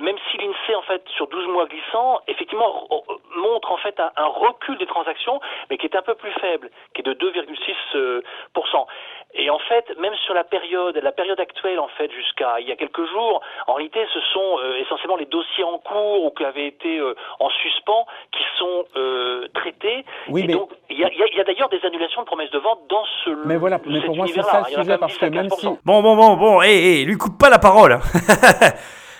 [0.01, 2.87] même si l'INSEE, en fait, sur 12 mois glissants, effectivement,
[3.35, 7.01] montre en fait un, recul des transactions, mais qui est un peu plus faible, qui
[7.01, 8.85] est de 2,6%.
[9.35, 12.71] Et en fait, même sur la période, la période actuelle, en fait, jusqu'à il y
[12.71, 16.45] a quelques jours, en réalité, ce sont euh, essentiellement les dossiers en cours ou qui
[16.45, 19.47] avaient été euh, en suspens qui sont euh.
[20.29, 23.29] Oui, mais donc, il y a, d'ailleurs des annulations de promesses de vente dans ce.
[23.45, 25.67] Mais voilà, mais pour moi, c'est ça le sujet parce que même si.
[25.85, 27.99] Bon, bon, bon, bon, hé, hé, lui coupe pas la parole.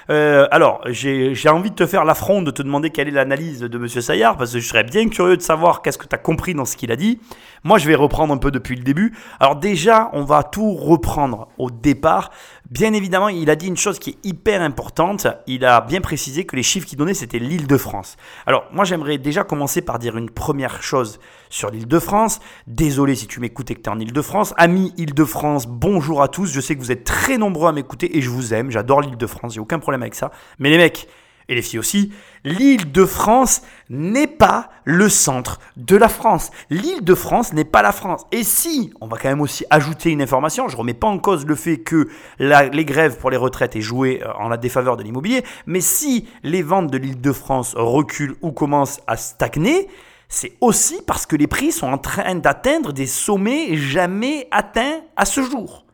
[0.10, 3.78] Euh, alors, j'ai envie de te faire l'affront de te demander quelle est l'analyse de
[3.78, 3.88] M.
[3.88, 6.66] Saillard, parce que je serais bien curieux de savoir qu'est-ce que tu as compris dans
[6.66, 7.20] ce qu'il a dit.
[7.64, 9.14] Moi, je vais reprendre un peu depuis le début.
[9.40, 12.32] Alors déjà, on va tout reprendre au départ.
[12.70, 15.28] Bien évidemment, il a dit une chose qui est hyper importante.
[15.48, 18.18] Il a bien précisé que les chiffres qu'il donnait, c'était l'île de France.
[18.46, 22.40] Alors, moi, j'aimerais déjà commencer par dire une première chose sur l'île de France.
[22.68, 24.54] Désolé si tu m'écoutes et que tu es en île de France.
[24.58, 26.52] Amis île de France, bonjour à tous.
[26.52, 28.72] Je sais que vous êtes très nombreux à m'écouter et je vous aime.
[28.72, 30.32] J'adore l'île de France, j'ai aucun problème avec ça.
[30.60, 31.08] Mais les mecs,
[31.50, 36.52] et les filles aussi, l'île de France n'est pas le centre de la France.
[36.70, 38.26] L'île de France n'est pas la France.
[38.32, 41.20] Et si, on va quand même aussi ajouter une information, je ne remets pas en
[41.20, 42.08] cause le fait que
[42.40, 46.28] les grèves pour les retraites aient joué euh, en la défaveur de l'immobilier, mais si
[46.44, 49.88] les ventes de l'île de France reculent ou commencent à stagner,
[50.30, 55.26] c'est aussi parce que les prix sont en train d'atteindre des sommets jamais atteints à
[55.26, 55.86] ce jour.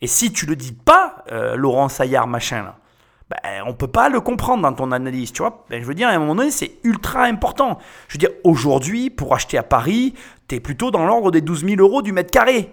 [0.00, 2.78] Et si tu le dis pas, euh, Laurent Saillard, machin, là,
[3.30, 5.64] ben, on ne peut pas le comprendre dans ton analyse, tu vois.
[5.68, 7.78] Ben, je veux dire, à un moment donné, c'est ultra important.
[8.08, 10.14] Je veux dire, aujourd'hui, pour acheter à Paris,
[10.48, 12.72] tu es plutôt dans l'ordre des 12 000 euros du mètre carré.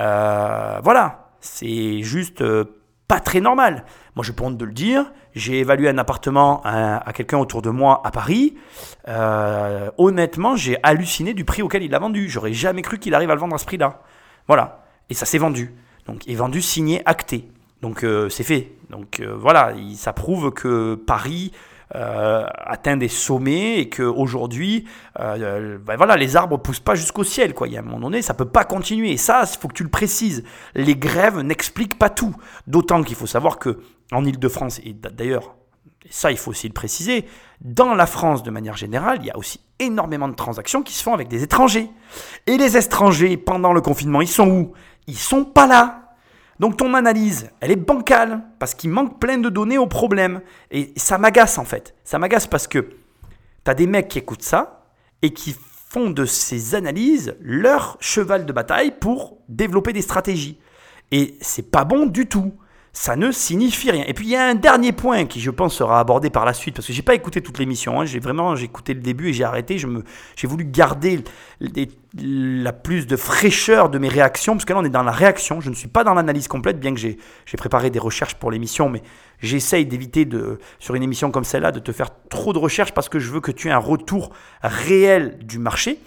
[0.00, 2.64] Euh, voilà, c'est juste euh,
[3.08, 3.84] pas très normal.
[4.14, 5.10] Moi, je peux honte de le dire.
[5.34, 8.56] J'ai évalué un appartement à, quelqu'un autour de moi à Paris.
[9.06, 12.28] Euh, honnêtement, j'ai halluciné du prix auquel il l'a vendu.
[12.28, 14.02] J'aurais jamais cru qu'il arrive à le vendre à ce prix-là.
[14.48, 14.84] Voilà.
[15.08, 15.74] Et ça s'est vendu.
[16.06, 17.48] Donc, est vendu, signé, acté.
[17.82, 18.72] Donc euh, c'est fait.
[18.90, 21.52] Donc euh, voilà, ça prouve que Paris
[21.94, 27.54] euh, atteint des sommets et qu'aujourd'hui, ben voilà, les arbres poussent pas jusqu'au ciel.
[27.54, 27.68] Quoi.
[27.68, 29.12] Il y a un moment donné, ça peut pas continuer.
[29.12, 30.44] Et ça, il faut que tu le précises.
[30.74, 32.34] Les grèves n'expliquent pas tout.
[32.66, 33.80] D'autant qu'il faut savoir que
[34.12, 35.54] en Ile-de-France, et d'ailleurs,
[36.10, 37.26] ça il faut aussi le préciser,
[37.60, 41.02] dans la France de manière générale, il y a aussi énormément de transactions qui se
[41.02, 41.90] font avec des étrangers.
[42.46, 44.72] Et les étrangers, pendant le confinement, ils sont où?
[45.06, 46.07] Ils sont pas là.
[46.60, 50.40] Donc ton analyse, elle est bancale parce qu'il manque plein de données au problème.
[50.70, 51.94] Et ça m'agace en fait.
[52.04, 54.86] Ça m'agace parce que tu as des mecs qui écoutent ça
[55.22, 55.56] et qui
[55.88, 60.58] font de ces analyses leur cheval de bataille pour développer des stratégies.
[61.10, 62.52] Et c'est pas bon du tout
[63.00, 64.02] ça ne signifie rien.
[64.08, 66.52] Et puis il y a un dernier point qui, je pense, sera abordé par la
[66.52, 68.00] suite, parce que j'ai pas écouté toute l'émission.
[68.00, 68.06] Hein.
[68.06, 69.78] j'ai vraiment, j'ai écouté le début et j'ai arrêté.
[69.78, 70.02] Je me,
[70.34, 71.22] j'ai voulu garder
[71.60, 75.60] la plus de fraîcheur de mes réactions, parce que là on est dans la réaction.
[75.60, 77.18] Je ne suis pas dans l'analyse complète, bien que j'ai,
[77.56, 79.04] préparé des recherches pour l'émission, mais
[79.38, 83.08] j'essaye d'éviter de, sur une émission comme celle-là, de te faire trop de recherches parce
[83.08, 84.30] que je veux que tu aies un retour
[84.60, 86.00] réel du marché.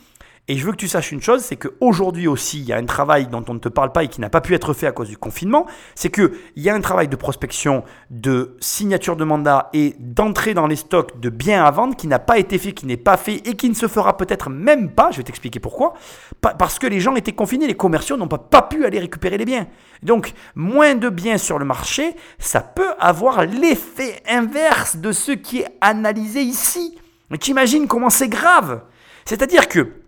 [0.48, 2.86] Et je veux que tu saches une chose, c'est qu'aujourd'hui aussi, il y a un
[2.86, 4.92] travail dont on ne te parle pas et qui n'a pas pu être fait à
[4.92, 5.68] cause du confinement.
[5.94, 10.66] C'est qu'il y a un travail de prospection, de signature de mandat et d'entrée dans
[10.66, 13.36] les stocks de biens à vendre qui n'a pas été fait, qui n'est pas fait
[13.48, 15.12] et qui ne se fera peut-être même pas.
[15.12, 15.94] Je vais t'expliquer pourquoi.
[16.42, 19.68] Parce que les gens étaient confinés, les commerciaux n'ont pas, pu aller récupérer les biens.
[20.02, 25.60] Donc, moins de biens sur le marché, ça peut avoir l'effet inverse de ce qui
[25.60, 26.98] est analysé ici.
[27.30, 28.82] Mais tu imagines comment c'est grave.
[29.26, 30.01] C'est-à-dire que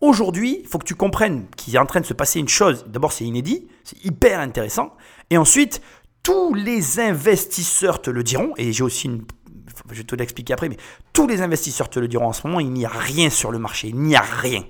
[0.00, 2.86] Aujourd'hui, il faut que tu comprennes qu'il est en train de se passer une chose.
[2.88, 4.96] D'abord, c'est inédit, c'est hyper intéressant.
[5.28, 5.82] Et ensuite,
[6.22, 8.52] tous les investisseurs te le diront.
[8.56, 9.24] Et j'ai aussi une.
[9.90, 10.76] Je vais te l'expliquer après, mais
[11.12, 12.60] tous les investisseurs te le diront en ce moment.
[12.60, 13.88] Il n'y a rien sur le marché.
[13.88, 14.64] Il n'y a rien.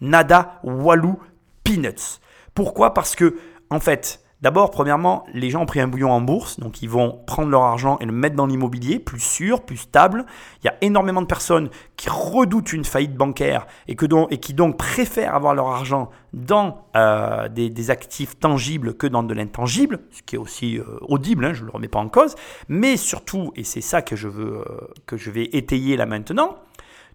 [0.00, 1.18] Nada, walou,
[1.62, 2.20] peanuts.
[2.54, 2.92] Pourquoi?
[2.92, 3.36] Parce que,
[3.70, 7.20] en fait, D'abord, premièrement, les gens ont pris un bouillon en bourse, donc ils vont
[7.28, 10.26] prendre leur argent et le mettre dans l'immobilier, plus sûr, plus stable.
[10.62, 15.36] Il y a énormément de personnes qui redoutent une faillite bancaire et, qui donc préfèrent
[15.36, 20.38] avoir leur argent dans euh, des, actifs tangibles que dans de l'intangible, ce qui est
[20.38, 22.34] aussi euh, audible, hein, je ne le remets pas en cause.
[22.68, 24.64] Mais surtout, et c'est ça que je, veux, euh,
[25.06, 26.56] que je vais étayer là maintenant,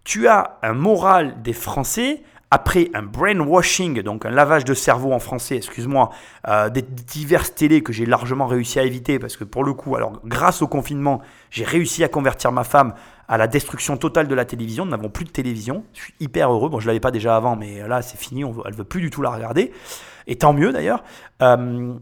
[0.02, 5.18] tu as un moral des Français après un brainwashing, donc un lavage de cerveau en
[5.18, 6.10] français, excuse-moi,
[6.48, 9.96] euh, des diverses télés que j'ai largement réussi à éviter, parce que pour le coup,
[9.96, 12.94] alors grâce au confinement, j'ai réussi à convertir ma femme
[13.28, 14.86] à la destruction totale de la télévision.
[14.86, 15.84] Nous n'avons plus de télévision.
[15.92, 16.70] Je suis hyper heureux.
[16.70, 18.42] Bon, je l'avais pas déjà avant, mais là, c'est fini.
[18.42, 19.72] On, elle veut plus du tout la regarder.
[20.26, 21.04] Et tant mieux d'ailleurs.
[21.42, 21.92] Euh,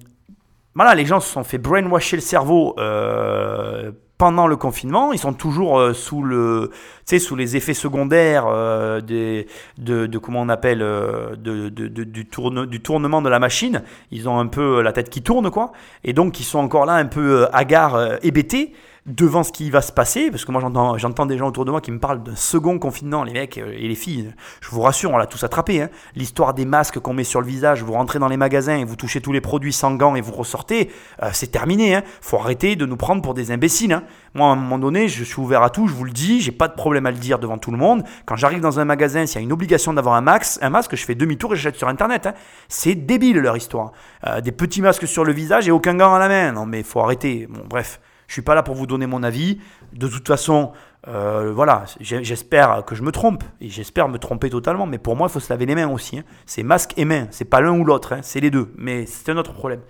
[0.77, 5.35] voilà, les gens se sont fait brainwasher le cerveau euh, pendant le confinement, ils sont
[5.35, 6.71] toujours euh, sous le,
[7.07, 9.47] sous les effets secondaires euh, des,
[9.79, 13.83] de, comment on appelle, euh, de, du, tourne, du tournement de la machine.
[14.11, 15.73] Ils ont un peu la tête qui tourne, quoi.
[16.03, 18.73] Et donc, ils sont encore là un peu hagards, hébétés
[19.07, 21.71] devant ce qui va se passer, parce que moi j'entends, j'entends des gens autour de
[21.71, 24.81] moi qui me parlent d'un second confinement, les mecs euh, et les filles, je vous
[24.81, 25.83] rassure, on l'a tous attrapé.
[25.83, 25.91] Hein.
[26.17, 28.97] L'histoire des masques qu'on met sur le visage, vous rentrez dans les magasins et vous
[28.97, 30.91] touchez tous les produits sans gants et vous ressortez,
[31.23, 31.95] euh, c'est terminé.
[31.95, 32.03] Hein.
[32.21, 33.93] faut arrêter de nous prendre pour des imbéciles.
[33.93, 34.03] Hein.
[34.35, 36.53] Moi, à un moment donné, je suis ouvert à tout, je vous le dis, j'ai
[36.53, 38.03] pas de problème à le dire devant tout le monde.
[38.25, 40.97] Quand j'arrive dans un magasin, s'il y a une obligation d'avoir un, max, un masque,
[40.97, 42.27] je fais demi-tour et j'achète sur Internet.
[42.27, 42.35] Hein.
[42.69, 43.93] C'est débile leur histoire.
[44.27, 46.53] Euh, des petits masques sur le visage et aucun gant à la main.
[46.53, 47.47] Non mais faut arrêter.
[47.49, 48.01] Bon, bref.
[48.27, 49.61] Je suis pas là pour vous donner mon avis.
[49.93, 50.73] De toute façon,
[51.09, 54.87] euh, voilà, j'espère que je me trompe et j'espère me tromper totalement.
[54.87, 56.19] Mais pour moi, il faut se laver les mains aussi.
[56.19, 56.25] Hein.
[56.47, 58.21] C'est masque et main, c'est pas l'un ou l'autre, hein.
[58.23, 58.73] c'est les deux.
[58.77, 59.81] Mais c'est un autre problème.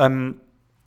[0.00, 0.32] Euh,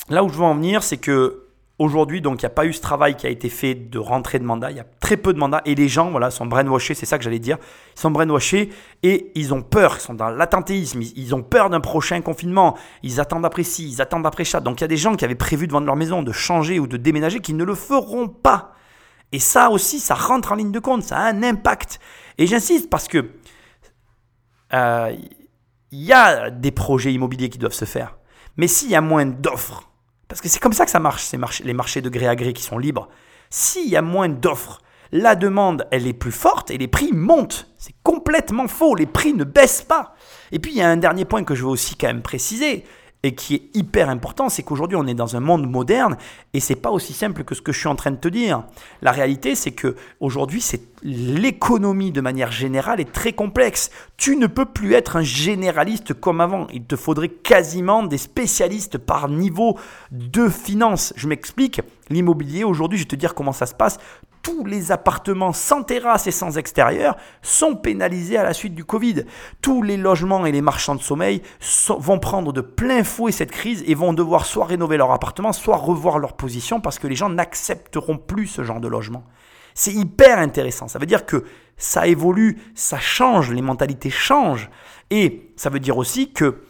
[0.09, 1.46] là où je veux en venir, c'est que
[1.79, 4.39] Aujourd'hui, donc, il n'y a pas eu ce travail qui a été fait de rentrée
[4.39, 4.71] de mandat.
[4.71, 6.95] Il y a très peu de mandats et les gens, voilà, sont brainwashés.
[6.95, 7.59] C'est ça que j'allais dire.
[7.95, 8.71] Ils sont brainwashés
[9.03, 9.97] et ils ont peur.
[9.97, 11.01] Ils sont dans l'attentéisme.
[11.01, 12.75] Ils ont peur d'un prochain confinement.
[13.03, 14.59] Ils attendent après ci, ils attendent après ça.
[14.59, 16.79] Donc, il y a des gens qui avaient prévu de vendre leur maison, de changer
[16.79, 18.73] ou de déménager, qui ne le feront pas.
[19.31, 21.03] Et ça aussi, ça rentre en ligne de compte.
[21.03, 21.99] Ça a un impact.
[22.39, 23.29] Et j'insiste parce que
[24.73, 25.15] euh,
[25.91, 28.17] il y a des projets immobiliers qui doivent se faire.
[28.55, 29.87] Mais s'il y a moins d'offres
[30.27, 31.31] parce que c'est comme ça que ça marche,
[31.63, 33.07] les marchés de gré à gré qui sont libres.
[33.49, 37.67] S'il y a moins d'offres, la demande, elle est plus forte et les prix montent.
[37.77, 40.15] C'est complètement faux, les prix ne baissent pas.
[40.51, 42.83] Et puis, il y a un dernier point que je veux aussi quand même préciser,
[43.23, 46.17] et qui est hyper important, c'est qu'aujourd'hui on est dans un monde moderne
[46.53, 48.63] et c'est pas aussi simple que ce que je suis en train de te dire.
[49.01, 50.63] La réalité, c'est que aujourd'hui,
[51.03, 53.89] l'économie de manière générale est très complexe.
[54.17, 56.67] Tu ne peux plus être un généraliste comme avant.
[56.71, 59.77] Il te faudrait quasiment des spécialistes par niveau
[60.11, 61.13] de finance.
[61.15, 61.81] Je m'explique.
[62.09, 63.97] L'immobilier aujourd'hui, je vais te dire comment ça se passe
[64.47, 69.25] tous les appartements sans terrasse et sans extérieur sont pénalisés à la suite du Covid.
[69.61, 71.41] Tous les logements et les marchands de sommeil
[71.89, 75.75] vont prendre de plein fouet cette crise et vont devoir soit rénover leur appartement, soit
[75.75, 79.25] revoir leur position parce que les gens n'accepteront plus ce genre de logement.
[79.73, 80.87] C'est hyper intéressant.
[80.87, 81.43] Ça veut dire que
[81.75, 84.69] ça évolue, ça change, les mentalités changent.
[85.09, 86.61] Et ça veut dire aussi que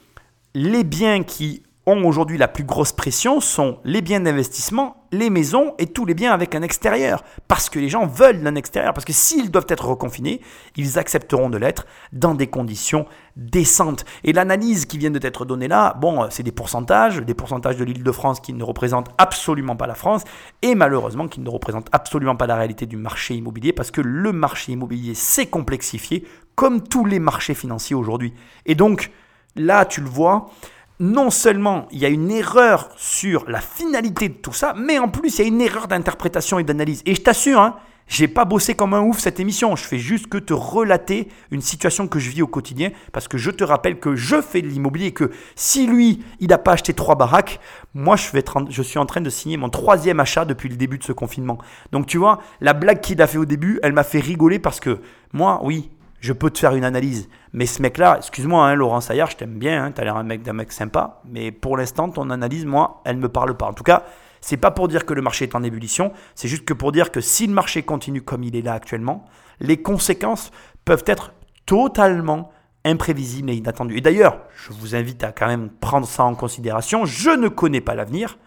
[0.55, 5.73] les biens qui ont aujourd'hui la plus grosse pression sont les biens d'investissement, les maisons
[5.80, 7.23] et tous les biens avec un extérieur.
[7.47, 8.93] Parce que les gens veulent un extérieur.
[8.93, 10.41] Parce que s'ils doivent être reconfinés,
[10.76, 13.06] ils accepteront de l'être dans des conditions
[13.38, 14.04] décentes.
[14.26, 17.86] Et l'analyse qui vient de t'être donnée là, bon, c'est des pourcentages, des pourcentages de
[17.86, 20.26] l'île de France qui ne représentent absolument pas la France
[20.62, 24.34] et malheureusement qui ne représentent absolument pas la réalité du marché immobilier parce que le
[24.34, 28.34] marché immobilier s'est complexifié comme tous les marchés financiers aujourd'hui.
[28.65, 29.12] Et donc,
[29.56, 30.50] là, tu le vois,
[30.99, 35.10] non seulement il y a une erreur sur la finalité de tout ça, mais en
[35.10, 37.01] plus il y a une erreur d'interprétation et d'analyse.
[37.05, 39.75] Et je t'assure, hein, j'ai pas bossé comme un ouf cette émission.
[39.75, 43.38] Je fais juste que te relater une situation que je vis au quotidien parce que
[43.38, 46.71] je te rappelle que je fais de l'immobilier et que si lui, il n'a pas
[46.71, 47.60] acheté trois baraques,
[47.93, 48.29] moi, je,
[48.69, 51.57] je suis en train de signer mon troisième achat depuis le début de ce confinement.
[51.91, 54.79] Donc, tu vois, la blague qu'il a fait au début, elle m'a fait rigoler parce
[54.79, 55.01] que
[55.33, 57.30] moi, oui, je peux te faire une analyse.
[57.53, 60.23] Mais ce mec-là, excuse-moi, hein, Laurent Saillard, je t'aime bien, hein, tu as l'air un
[60.23, 63.67] mec, d'un mec sympa, mais pour l'instant, ton analyse, moi, elle ne me parle pas.
[63.67, 64.03] En tout cas,
[64.41, 67.12] c'est pas pour dire que le marché est en ébullition, c'est juste que pour dire
[67.12, 69.25] que si le marché continue comme il est là actuellement,
[69.60, 70.51] les conséquences
[70.86, 71.34] peuvent être
[71.65, 72.51] totalement
[72.86, 73.97] imprévisibles et inattendues.
[73.97, 77.06] Et d'ailleurs, je vous invite à quand même prendre ça en considération.
[77.06, 78.38] Je ne connais pas l'avenir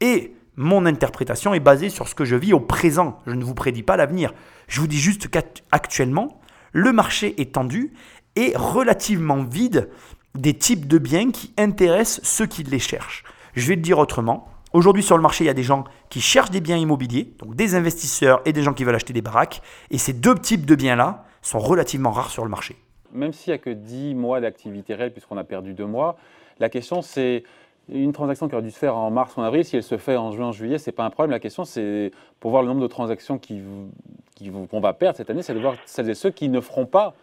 [0.00, 3.20] et mon interprétation est basée sur ce que je vis au présent.
[3.26, 4.32] Je ne vous prédis pas l'avenir.
[4.66, 6.37] Je vous dis juste qu'actuellement,
[6.72, 7.92] le marché est tendu
[8.36, 9.88] et relativement vide
[10.34, 13.24] des types de biens qui intéressent ceux qui les cherchent.
[13.54, 14.48] Je vais le dire autrement.
[14.72, 17.56] Aujourd'hui sur le marché, il y a des gens qui cherchent des biens immobiliers, donc
[17.56, 19.62] des investisseurs et des gens qui veulent acheter des baraques.
[19.90, 22.76] Et ces deux types de biens-là sont relativement rares sur le marché.
[23.12, 26.18] Même s'il n'y a que 10 mois d'activité réelle, puisqu'on a perdu deux mois,
[26.60, 27.44] la question c'est
[27.90, 29.96] une transaction qui aurait dû se faire en mars ou en avril, si elle se
[29.96, 31.30] fait en juin, juillet, ce n'est pas un problème.
[31.30, 35.54] La question, c'est pour voir le nombre de transactions qu'on va perdre cette année, c'est
[35.54, 37.14] de voir celles et ceux qui ne feront pas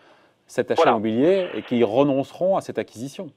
[0.48, 3.30] cet achat immobilier et qui renonceront à cette acquisition.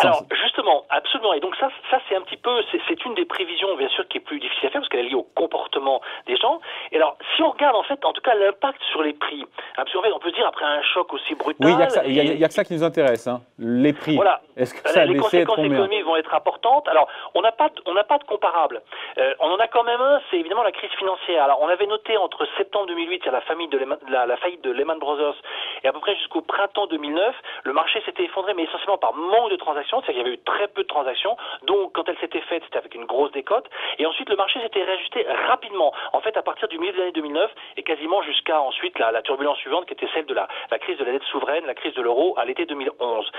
[0.00, 0.26] Alors
[0.58, 1.32] justement, absolument.
[1.34, 2.50] Et donc ça, ça c'est un petit peu,
[2.88, 5.10] c'est une des prévisions bien sûr qui est plus difficile à faire parce qu'elle est
[5.10, 6.60] liée au comportement des gens.
[6.92, 9.72] Et alors, si on regarde en fait, en tout cas l'impact sur les prix, hein,
[9.76, 11.66] parce qu'en fait, on peut dire après un choc aussi brutal.
[11.66, 11.72] Oui,
[12.06, 14.16] il n'y a, que ça qui nous intéresse, hein, les prix.
[14.16, 14.40] Voilà.
[14.56, 16.88] Est-ce que ça a les conséquences économiques vont être importantes.
[16.88, 18.82] Alors, on n'a pas, on n'a pas de comparable.
[19.18, 21.44] Euh, on en a quand même un, c'est évidemment la crise financière.
[21.44, 24.36] Alors, on avait noté entre septembre 2008, il y a la, famille de la, la
[24.36, 25.36] faillite de Lehman Brothers,
[25.84, 29.50] et à peu près jusqu'au printemps 2009, le marché s'était effondré, mais essentiellement par manque
[29.50, 32.40] de transactions, c'est-à-dire qu'il y avait eu très peu de transactions, donc quand elle s'était
[32.42, 36.36] faite, c'était avec une grosse décote, et ensuite le marché s'était réajusté rapidement, en fait
[36.36, 39.92] à partir du milieu de l'année 2009, et quasiment jusqu'à ensuite la, turbulence suivante, qui
[39.92, 42.66] était celle de la, crise de la dette souveraine, la crise de l'euro à l'été
[42.66, 43.30] 2011.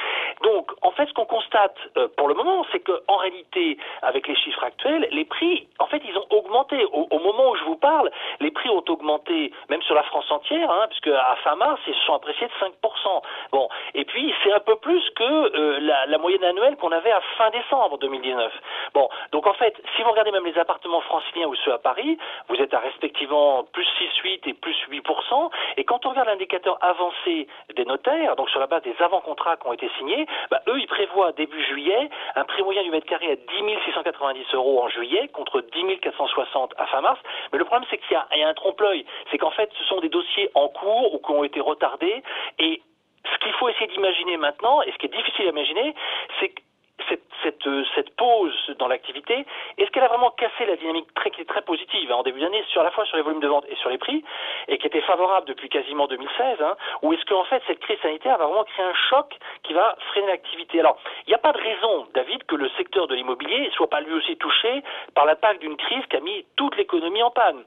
[0.43, 4.35] Donc, en fait, ce qu'on constate euh, pour le moment, c'est qu'en réalité, avec les
[4.35, 6.85] chiffres actuels, les prix, en fait, ils ont augmenté.
[6.91, 10.69] Au, moment où je vous parle, les prix ont augmenté, même sur la France entière,
[10.71, 13.21] hein, puisque à fin mars, ils se sont appréciés de 5%.
[13.51, 17.21] Bon, et puis c'est un peu plus que euh, la, moyenne annuelle qu'on avait à
[17.37, 18.51] fin décembre 2019.
[18.93, 22.17] Bon, donc en fait, si vous regardez même les appartements franciliens ou ceux à Paris,
[22.49, 25.49] vous êtes à respectivement plus 6,8 et plus 8%.
[25.77, 29.67] Et quand on regarde l'indicateur avancé des notaires, donc sur la base des avant-contrats qui
[29.67, 33.31] ont été signés, bah, eux, ils prévoient début juillet un prix moyen du mètre carré
[33.31, 33.43] à 10
[33.85, 37.19] 690 euros en juillet contre 10 460 à fin mars.
[37.53, 39.05] Mais le problème, c'est qu'il y, y, a un trompe-l'œil.
[39.31, 42.23] C'est qu'en fait, ce sont des dossiers en cours ou qui ont été retardés
[42.59, 42.81] et
[43.25, 45.93] ce qu'il faut essayer d'imaginer maintenant, et ce qui est difficile à imaginer,
[46.39, 46.61] c'est que
[47.07, 49.45] cette, cette, euh, cette, pause dans l'activité,
[49.77, 51.29] est-ce qu'elle a vraiment cassé la dynamique très,
[51.61, 53.89] positive hein, en début d'année, sur la fois sur les volumes de vente et sur
[53.89, 54.23] les prix,
[54.67, 58.37] et qui était favorable depuis quasiment 2016, hein, ou est-ce qu'en fait cette crise sanitaire
[58.37, 60.79] va vraiment créer un choc qui va freiner l'activité?
[60.79, 63.89] Alors, il n'y a pas de raison, David, que le secteur de l'immobilier ne soit
[63.89, 64.83] pas lui aussi touché
[65.15, 67.63] par l'impact d'une crise qui a mis toute l'économie en panne.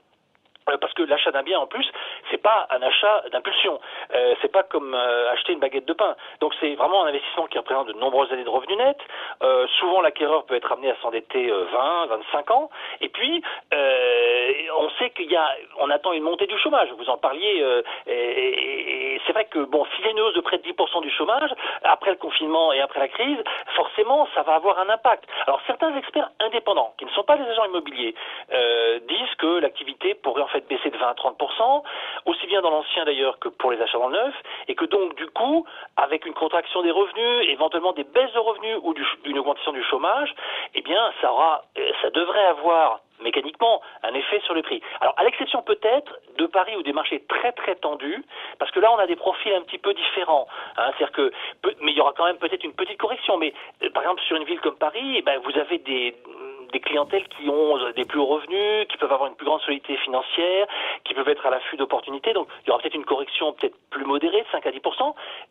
[0.68, 1.86] Euh, parce que l'achat d'un bien en plus,
[2.30, 3.80] c'est pas un achat d'impulsion.
[4.14, 6.14] Euh, c'est pas comme euh, acheter une baguette de pain.
[6.40, 9.00] Donc c'est vraiment un investissement qui représente de nombreuses années de revenus nets.
[9.42, 12.70] Euh, souvent l'acquéreur peut être amené à s'endetter 20, 25 ans.
[13.00, 15.48] Et puis on sait qu'il y a,
[15.78, 16.88] on attend une montée du chômage.
[16.96, 17.64] Vous en parliez.
[18.06, 21.10] et, c'est vrai que bon, s'il y a une hausse de près de 10% du
[21.10, 21.50] chômage
[21.84, 23.38] après le confinement et après la crise,
[23.74, 25.24] forcément ça va avoir un impact.
[25.46, 28.14] Alors certains experts indépendants, qui ne sont pas des agents immobiliers,
[29.08, 31.82] disent que l'activité pourrait en fait baisser de 20 à 30%
[32.26, 34.34] aussi bien dans l'ancien d'ailleurs que pour les achats dans le neuf,
[34.68, 38.78] et que donc du coup, avec une contraction des revenus, éventuellement des baisses de revenus
[38.82, 40.34] ou une augmentation du chômage,
[40.74, 44.82] eh bien ça aura, euh, ça devrait avoir mécaniquement un effet sur le prix.
[45.00, 48.24] Alors à l'exception peut-être de Paris ou des marchés très très tendus,
[48.58, 50.46] parce que là on a des profils un petit peu différents.
[50.76, 51.32] Hein, c'est-à-dire que,
[51.80, 53.36] mais il y aura quand même peut-être une petite correction.
[53.38, 56.16] Mais euh, par exemple sur une ville comme Paris, eh ben, vous avez des
[56.72, 59.96] des clientèles qui ont des plus hauts revenus, qui peuvent avoir une plus grande solidité
[59.98, 60.66] financière,
[61.04, 62.32] qui peuvent être à l'affût d'opportunités.
[62.32, 64.80] Donc il y aura peut-être une correction peut-être plus modérée de 5 à 10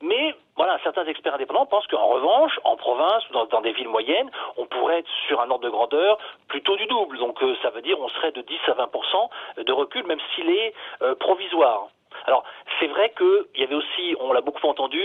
[0.01, 4.29] mais voilà, certains experts indépendants pensent qu'en revanche, en province ou dans, des villes moyennes,
[4.57, 7.17] on pourrait être sur un ordre de grandeur plutôt du double.
[7.17, 10.49] Donc euh, ça veut dire on serait de 10 à 20% de recul, même s'il
[10.49, 11.87] est euh, provisoire.
[12.25, 12.43] Alors,
[12.79, 15.01] c'est vrai qu'il y avait aussi, on l'a beaucoup entendu,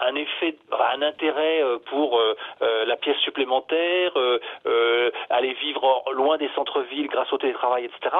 [0.00, 0.56] un effet,
[0.92, 4.12] un intérêt euh, pour euh, euh, la pièce supplémentaire,
[5.30, 8.16] aller vivre loin des centres-villes grâce au télétravail, etc.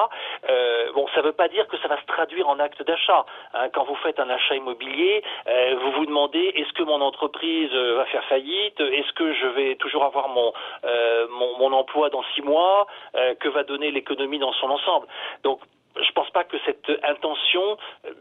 [0.93, 3.25] bon, ça ne veut pas dire que ça va se traduire en acte d'achat.
[3.53, 3.69] Hein.
[3.73, 5.23] quand vous faites un achat immobilier,
[5.81, 8.79] vous vous demandez est-ce que mon entreprise va faire faillite?
[8.79, 10.53] Est-ce que je vais toujours avoir mon,
[11.29, 12.87] mon, mon emploi dans six mois?
[13.39, 15.07] Que va donner l'économie dans son ensemble?
[15.43, 15.59] Donc
[16.05, 17.77] je pense pas que cette intention,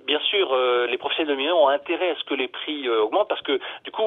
[0.07, 3.03] bien sûr, euh, les professionnels de l'immobilier ont intérêt à ce que les prix euh,
[3.03, 4.03] augmentent parce que du coup,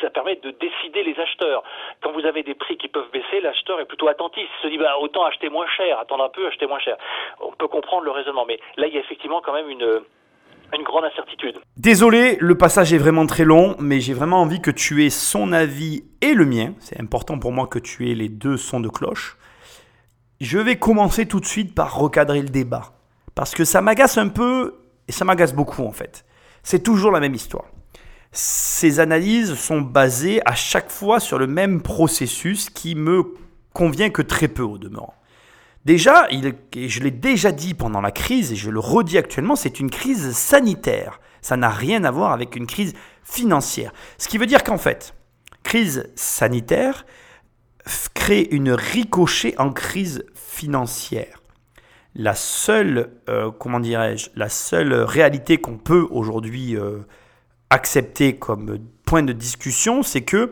[0.00, 1.62] ça permet de décider les acheteurs.
[2.02, 4.48] Quand vous avez des prix qui peuvent baisser, l'acheteur est plutôt attentif.
[4.58, 6.96] Il se dit bah, autant acheter moins cher, attendre un peu, acheter moins cher.
[7.40, 10.02] On peut comprendre le raisonnement, mais là, il y a effectivement quand même une
[10.72, 11.58] une grande incertitude.
[11.76, 15.52] Désolé, le passage est vraiment très long, mais j'ai vraiment envie que tu aies son
[15.52, 16.74] avis et le mien.
[16.78, 19.36] C'est important pour moi que tu aies les deux sons de cloche.
[20.40, 22.92] Je vais commencer tout de suite par recadrer le débat.
[23.40, 24.74] Parce que ça m'agace un peu,
[25.08, 26.26] et ça m'agace beaucoup en fait.
[26.62, 27.64] C'est toujours la même histoire.
[28.32, 33.32] Ces analyses sont basées à chaque fois sur le même processus qui me
[33.72, 35.14] convient que très peu au demeurant.
[35.86, 39.80] Déjà, il, je l'ai déjà dit pendant la crise et je le redis actuellement, c'est
[39.80, 41.18] une crise sanitaire.
[41.40, 42.92] Ça n'a rien à voir avec une crise
[43.24, 43.94] financière.
[44.18, 45.14] Ce qui veut dire qu'en fait,
[45.62, 47.06] crise sanitaire
[48.12, 51.39] crée une ricochet en crise financière.
[52.14, 56.98] La seule, euh, comment dirais-je, la seule réalité qu'on peut aujourd'hui euh,
[57.70, 60.50] accepter comme point de discussion, c'est que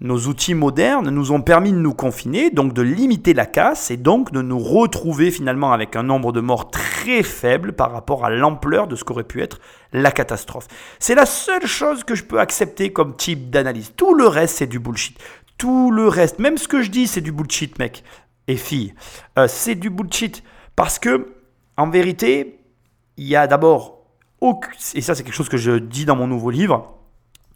[0.00, 3.96] nos outils modernes nous ont permis de nous confiner, donc de limiter la casse et
[3.96, 8.30] donc de nous retrouver finalement avec un nombre de morts très faible par rapport à
[8.30, 9.58] l'ampleur de ce qu'aurait pu être
[9.92, 10.68] la catastrophe.
[11.00, 13.92] C'est la seule chose que je peux accepter comme type d'analyse.
[13.96, 15.18] Tout le reste, c'est du bullshit.
[15.56, 18.04] Tout le reste, même ce que je dis, c'est du bullshit, mec
[18.46, 18.94] et filles.
[19.38, 20.44] Euh, c'est du bullshit
[20.78, 21.34] parce que,
[21.76, 22.60] en vérité,
[23.16, 24.04] il y a d'abord,
[24.94, 27.00] et ça c'est quelque chose que je dis dans mon nouveau livre,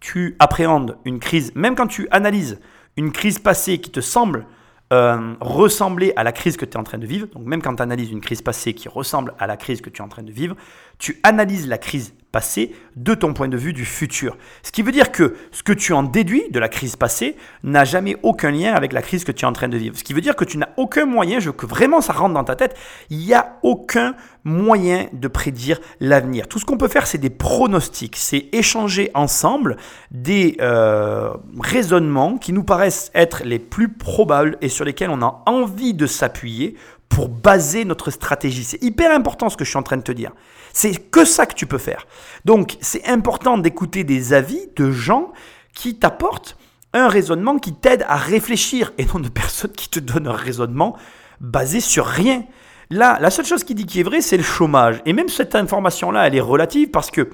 [0.01, 2.59] tu appréhendes une crise, même quand tu analyses
[2.97, 4.45] une crise passée qui te semble
[4.93, 7.77] euh, ressembler à la crise que tu es en train de vivre, donc même quand
[7.77, 10.25] tu analyses une crise passée qui ressemble à la crise que tu es en train
[10.25, 10.57] de vivre,
[10.99, 14.37] tu analyses la crise passée de ton point de vue du futur.
[14.63, 17.85] Ce qui veut dire que ce que tu en déduis de la crise passée n'a
[17.85, 19.97] jamais aucun lien avec la crise que tu es en train de vivre.
[19.97, 22.35] Ce qui veut dire que tu n'as aucun moyen, je veux que vraiment ça rentre
[22.35, 22.77] dans ta tête,
[23.11, 24.15] il n'y a aucun
[24.45, 26.49] moyen de prédire l'avenir.
[26.49, 29.77] Tout ce qu'on peut faire, c'est des pronostics, c'est échanger ensemble
[30.11, 35.43] des euh, raisonnements qui nous paraissent être les plus probables et sur lesquels on a
[35.47, 36.77] envie de s'appuyer
[37.13, 38.65] pour baser notre stratégie.
[38.65, 40.33] C'est hyper important ce que je suis en train de te dire.
[40.73, 42.07] C'est que ça que tu peux faire.
[42.47, 45.33] Donc, c'est important d'écouter des avis de gens
[45.75, 46.57] qui t'apportent
[46.95, 50.97] un raisonnement qui t'aide à réfléchir et non de personnes qui te donnent un raisonnement
[51.41, 52.45] basé sur rien.
[52.89, 55.03] Là, la seule chose qui dit qui est vrai, c'est le chômage.
[55.05, 57.29] Et même cette information-là, elle est relative parce que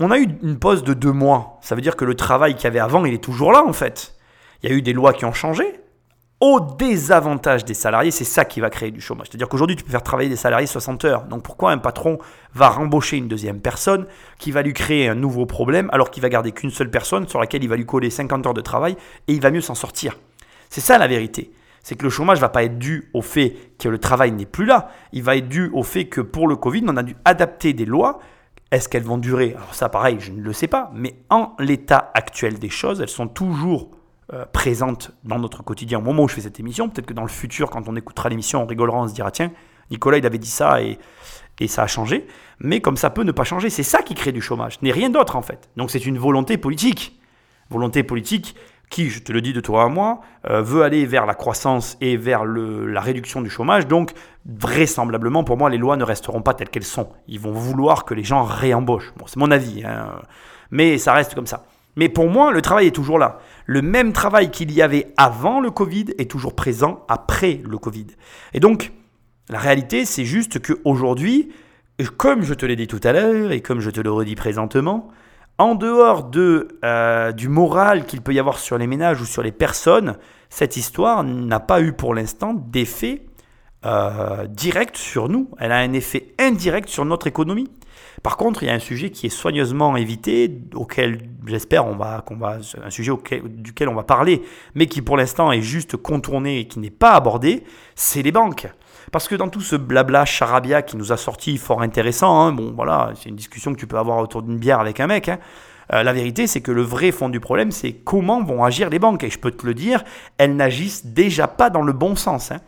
[0.00, 1.58] on a eu une pause de deux mois.
[1.60, 3.72] Ça veut dire que le travail qu'il y avait avant, il est toujours là en
[3.74, 4.14] fait.
[4.62, 5.80] Il y a eu des lois qui ont changé,
[6.40, 9.26] au désavantage des salariés, c'est ça qui va créer du chômage.
[9.28, 11.24] C'est-à-dire qu'aujourd'hui, tu peux faire travailler des salariés 60 heures.
[11.24, 12.18] Donc pourquoi un patron
[12.54, 14.06] va rembaucher une deuxième personne
[14.38, 17.40] qui va lui créer un nouveau problème alors qu'il va garder qu'une seule personne sur
[17.40, 20.16] laquelle il va lui coller 50 heures de travail et il va mieux s'en sortir?
[20.70, 21.50] C'est ça la vérité.
[21.82, 24.46] C'est que le chômage ne va pas être dû au fait que le travail n'est
[24.46, 24.90] plus là.
[25.12, 27.86] Il va être dû au fait que pour le Covid, on a dû adapter des
[27.86, 28.20] lois.
[28.70, 29.54] Est-ce qu'elles vont durer?
[29.56, 30.90] Alors ça, pareil, je ne le sais pas.
[30.94, 33.90] Mais en l'état actuel des choses, elles sont toujours
[34.32, 36.88] euh, présente dans notre quotidien au moment où je fais cette émission.
[36.88, 39.50] Peut-être que dans le futur, quand on écoutera l'émission, on rigolera, on se dira tiens,
[39.90, 40.98] Nicolas, il avait dit ça et,
[41.60, 42.26] et ça a changé.
[42.60, 45.10] Mais comme ça peut ne pas changer, c'est ça qui crée du chômage, n'est rien
[45.10, 45.70] d'autre en fait.
[45.76, 47.18] Donc c'est une volonté politique.
[47.70, 48.54] Volonté politique
[48.90, 51.96] qui, je te le dis de toi à moi, euh, veut aller vers la croissance
[52.00, 53.86] et vers le, la réduction du chômage.
[53.86, 54.12] Donc,
[54.46, 57.10] vraisemblablement, pour moi, les lois ne resteront pas telles qu'elles sont.
[57.26, 59.12] Ils vont vouloir que les gens réembauchent.
[59.16, 60.20] Bon, c'est mon avis, hein.
[60.70, 61.64] mais ça reste comme ça.
[61.96, 63.40] Mais pour moi, le travail est toujours là.
[63.70, 68.06] Le même travail qu'il y avait avant le Covid est toujours présent après le Covid.
[68.54, 68.92] Et donc,
[69.50, 71.50] la réalité, c'est juste qu'aujourd'hui,
[72.16, 75.08] comme je te l'ai dit tout à l'heure et comme je te le redis présentement,
[75.58, 79.42] en dehors de, euh, du moral qu'il peut y avoir sur les ménages ou sur
[79.42, 80.16] les personnes,
[80.48, 83.26] cette histoire n'a pas eu pour l'instant d'effet
[83.84, 85.50] euh, direct sur nous.
[85.58, 87.68] Elle a un effet indirect sur notre économie.
[88.22, 91.18] Par contre, il y a un sujet qui est soigneusement évité, auquel
[91.48, 93.12] j'espère qu'on va, un sujet
[93.44, 94.42] duquel on va parler,
[94.74, 98.68] mais qui pour l'instant est juste contourné et qui n'est pas abordé, c'est les banques.
[99.12, 102.72] Parce que dans tout ce blabla charabia qui nous a sorti fort intéressant, hein, bon
[102.74, 105.28] voilà, c'est une discussion que tu peux avoir autour d'une bière avec un mec.
[105.28, 105.38] Hein,
[105.92, 108.98] euh, la vérité, c'est que le vrai fond du problème, c'est comment vont agir les
[108.98, 109.24] banques.
[109.24, 110.04] Et je peux te le dire,
[110.36, 112.52] elles n'agissent déjà pas dans le bon sens.
[112.52, 112.60] Hein.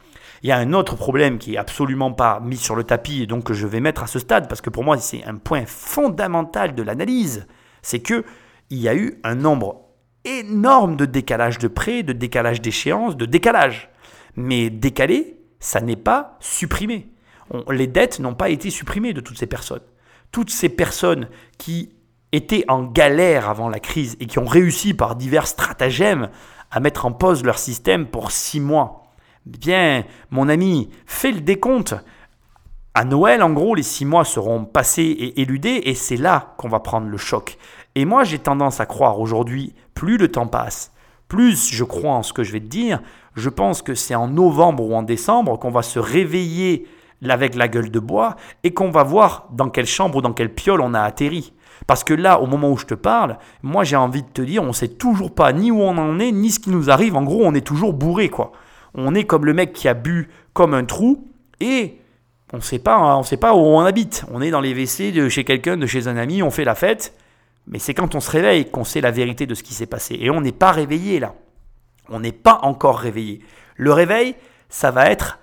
[0.43, 3.27] Il y a un autre problème qui est absolument pas mis sur le tapis et
[3.27, 5.65] donc que je vais mettre à ce stade parce que pour moi c'est un point
[5.67, 7.47] fondamental de l'analyse,
[7.83, 8.25] c'est que
[8.71, 9.83] il y a eu un nombre
[10.25, 13.91] énorme de décalage de prêts, de décalage d'échéance, de décalage.
[14.37, 17.09] Mais décalé, ça n'est pas supprimé.
[17.71, 19.83] les dettes n'ont pas été supprimées de toutes ces personnes.
[20.31, 21.93] Toutes ces personnes qui
[22.33, 26.31] étaient en galère avant la crise et qui ont réussi par divers stratagèmes
[26.71, 29.01] à mettre en pause leur système pour six mois,
[29.47, 31.95] Bien, mon ami, fais le décompte.
[32.95, 36.69] À Noël, en gros, les six mois seront passés et éludés, et c'est là qu'on
[36.69, 37.57] va prendre le choc.
[37.95, 40.93] Et moi, j'ai tendance à croire aujourd'hui, plus le temps passe,
[41.29, 43.01] plus je crois en ce que je vais te dire,
[43.37, 46.87] je pense que c'est en novembre ou en décembre qu'on va se réveiller
[47.29, 50.55] avec la gueule de bois et qu'on va voir dans quelle chambre ou dans quelle
[50.55, 51.53] piole on a atterri.
[51.87, 54.63] Parce que là, au moment où je te parle, moi j'ai envie de te dire,
[54.63, 57.17] on ne sait toujours pas ni où on en est, ni ce qui nous arrive.
[57.17, 58.53] En gros, on est toujours bourré, quoi.
[58.95, 61.25] On est comme le mec qui a bu comme un trou
[61.61, 61.99] et
[62.53, 64.25] on ne sait pas, hein, on sait pas où on habite.
[64.33, 66.75] On est dans les WC de chez quelqu'un, de chez un ami, on fait la
[66.75, 67.15] fête.
[67.71, 70.19] Mais c'est quand on se réveille qu'on sait la vérité de ce qui s'est passé.
[70.21, 71.35] Et on n'est pas réveillé là.
[72.09, 73.41] On n'est pas encore réveillé.
[73.77, 74.35] Le réveil,
[74.69, 75.39] ça va être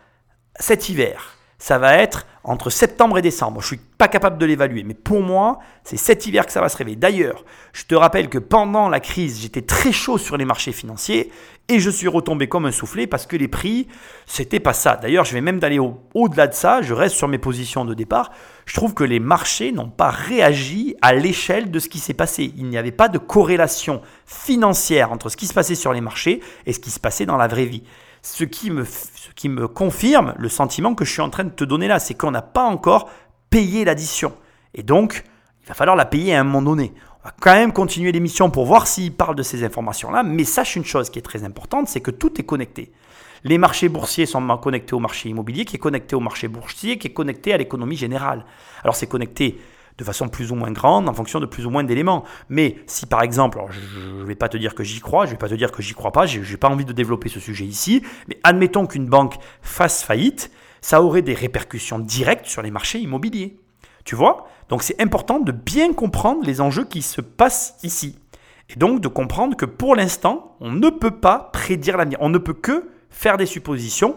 [0.59, 1.37] cet hiver.
[1.57, 3.61] Ça va être entre septembre et décembre.
[3.61, 6.61] Je ne suis pas capable de l'évaluer, mais pour moi, c'est cet hiver que ça
[6.61, 6.97] va se réveiller.
[6.97, 11.31] D'ailleurs, je te rappelle que pendant la crise, j'étais très chaud sur les marchés financiers
[11.67, 13.87] et je suis retombé comme un soufflé parce que les prix,
[14.25, 14.97] c'était pas ça.
[14.97, 18.31] D'ailleurs, je vais même d'aller au-delà de ça, je reste sur mes positions de départ.
[18.67, 22.53] Je trouve que les marchés n'ont pas réagi à l'échelle de ce qui s'est passé.
[22.57, 26.41] Il n'y avait pas de corrélation financière entre ce qui se passait sur les marchés
[26.65, 27.83] et ce qui se passait dans la vraie vie.
[28.21, 31.99] Ce qui me, confirme le sentiment que je suis en train de te donner là,
[31.99, 33.09] c'est qu'on n'a pas encore
[33.49, 34.33] payé l'addition.
[34.73, 35.23] Et donc,
[35.63, 36.93] il va falloir la payer à un moment donné.
[37.23, 40.75] On va quand même continuer l'émission pour voir s'il parle de ces informations-là, mais sache
[40.75, 42.91] une chose qui est très importante, c'est que tout est connecté.
[43.47, 47.07] Les marchés boursiers sont connectés au marché immobilier, qui est connecté au marché boursier, qui
[47.07, 48.43] est connecté à l'économie générale.
[48.83, 49.57] Alors c'est connecté
[49.97, 52.25] de façon plus ou moins grande en fonction de plus ou moins d'éléments.
[52.49, 55.35] Mais si par exemple, je ne vais pas te dire que j'y crois, je ne
[55.35, 57.39] vais pas te dire que j'y crois pas, je n'ai pas envie de développer ce
[57.39, 62.69] sujet ici, mais admettons qu'une banque fasse faillite, ça aurait des répercussions directes sur les
[62.69, 63.57] marchés immobiliers.
[64.03, 64.49] Tu vois?
[64.67, 68.19] Donc c'est important de bien comprendre les enjeux qui se passent ici.
[68.69, 72.17] Et donc de comprendre que pour l'instant, on ne peut pas prédire l'avenir.
[72.19, 74.15] On ne peut que faire des suppositions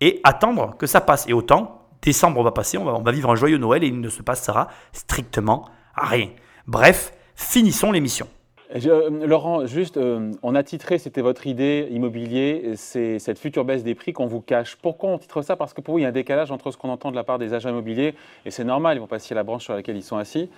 [0.00, 1.28] et attendre que ça passe.
[1.28, 4.22] Et autant décembre va passer, on va, vivre un joyeux Noël et il ne se
[4.22, 6.30] passera strictement rien.
[6.66, 8.26] Bref, finissons l'émission.
[8.74, 13.94] Laurent, juste, euh, on a titré, c'était votre idée immobilier, c'est cette future baisse des
[13.94, 14.76] prix qu'on vous cache.
[14.76, 15.56] Pourquoi on titre ça?
[15.56, 17.24] Parce que pour vous, il y a un décalage entre ce qu'on entend de la
[17.24, 19.96] part des agents immobiliers, et c'est normal, ils vont passer à la branche sur laquelle
[19.96, 20.50] ils sont assis,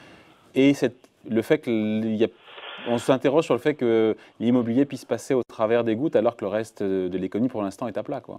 [0.56, 0.72] et
[1.28, 2.28] le fait qu'il y a
[2.88, 6.44] on s'interroge sur le fait que l'immobilier puisse passer au travers des gouttes alors que
[6.44, 8.20] le reste de l'économie pour l'instant est à plat.
[8.20, 8.38] Quoi.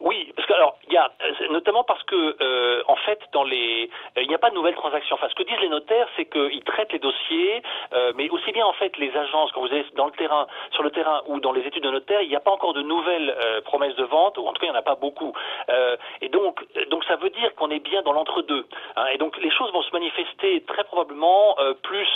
[0.00, 1.10] Oui, parce que alors il y a
[1.50, 4.74] notamment parce que euh, en fait dans les euh, il n'y a pas de nouvelles
[4.74, 5.16] transactions.
[5.16, 7.62] Enfin, ce que disent les notaires, c'est qu'ils traitent les dossiers,
[7.92, 10.82] euh, mais aussi bien en fait les agences quand vous êtes dans le terrain, sur
[10.82, 13.34] le terrain ou dans les études de notaire, il n'y a pas encore de nouvelles
[13.64, 15.32] promesses de vente, ou en tout cas il n'y en a pas beaucoup.
[16.20, 18.66] et donc donc ça veut dire qu'on est bien dans l'entre-deux.
[18.96, 19.06] Hein.
[19.12, 22.08] et donc les choses vont se manifester très probablement plus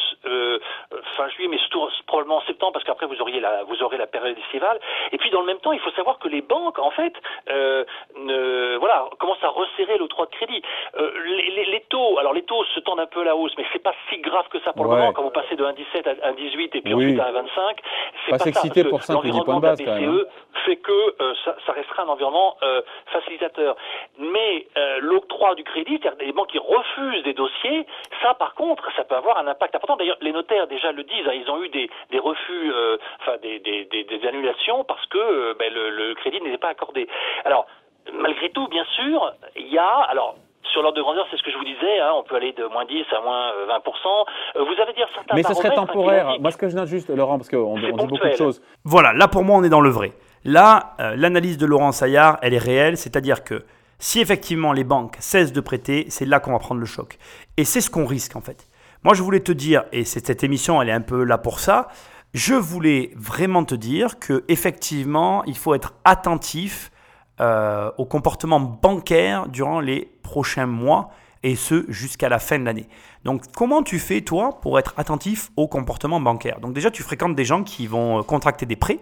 [1.17, 4.07] fin juillet, mais surtout probablement en septembre, parce qu'après vous auriez la vous aurez la
[4.07, 4.79] période estivale.
[5.13, 7.15] Et puis dans le même temps, il faut savoir que les banques en fait
[7.49, 10.63] ne euh, voilà, commence à resserrer l'octroi de crédit.
[10.97, 11.11] Euh,
[11.69, 13.95] les, taux, alors les taux se tendent un peu à la hausse, mais c'est pas
[14.09, 15.13] si grave que ça pour le moment.
[15.13, 17.77] Quand vous passez de 1,17 à 1,18 et puis ensuite à 1,25,
[18.25, 20.11] c'est pas, pas s'exciter pour 5 points de base quand même.
[20.11, 20.25] Hein.
[20.65, 22.57] fait que euh, ça, restera un environnement
[23.07, 23.77] facilitateur.
[24.19, 24.67] Mais
[25.01, 27.87] l'octroi du crédit, c'est-à-dire des banques qui refusent des dossiers,
[28.23, 29.97] ça par contre, ça peut avoir un impact important.
[29.97, 31.89] D'ailleurs, les notaires déjà le disent, hein, ils ont eu des,
[32.19, 32.73] refus,
[33.21, 37.09] enfin des, des, annulations parce que ben, le, le crédit n'était pas accordé.
[37.45, 37.67] Alors,
[38.13, 40.37] malgré tout, bien sûr, il y a, alors,
[40.73, 42.65] sur l'ordre de grandeur, c'est ce que je vous disais, hein, on peut aller de
[42.65, 43.53] moins 10 à moins 20%.
[43.57, 46.37] Euh, euh, vous avez dire certains Mais ce serait temporaire.
[46.41, 48.63] Moi, ce que je note juste, Laurent, parce qu'on dit beaucoup de choses.
[48.85, 50.13] Voilà, là, pour moi, on est dans le vrai.
[50.45, 53.65] Là, euh, l'analyse de Laurent Saillard, elle est réelle, c'est-à-dire que
[53.99, 57.19] si effectivement les banques cessent de prêter, c'est là qu'on va prendre le choc.
[57.57, 58.67] Et c'est ce qu'on risque, en fait.
[59.05, 61.89] Moi, je voulais te dire, et cette émission, elle est un peu là pour ça,
[62.35, 66.91] je voulais vraiment te dire que effectivement, il faut être attentif
[67.41, 71.11] euh, au comportement bancaire durant les prochains mois
[71.43, 72.89] et ce jusqu'à la fin de l'année.
[73.25, 76.61] Donc comment tu fais toi pour être attentif au comportement bancaire?
[76.61, 79.01] Donc déjà tu fréquentes des gens qui vont euh, contracter des prêts.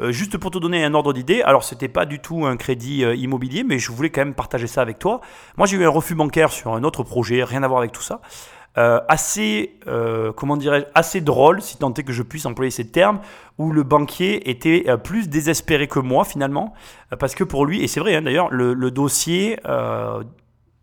[0.00, 3.00] Euh, juste pour te donner un ordre d'idée, alors c'était pas du tout un crédit
[3.02, 5.20] immobilier, mais je voulais quand même partager ça avec toi.
[5.56, 8.02] Moi j'ai eu un refus bancaire sur un autre projet, rien à voir avec tout
[8.02, 8.20] ça.
[8.76, 12.88] Euh, assez, euh, comment dirais assez drôle, si tant est que je puisse employer ces
[12.88, 13.20] termes,
[13.56, 16.72] où le banquier était euh, plus désespéré que moi finalement,
[17.20, 19.58] parce que pour lui, et c'est vrai hein, d'ailleurs, le, dossier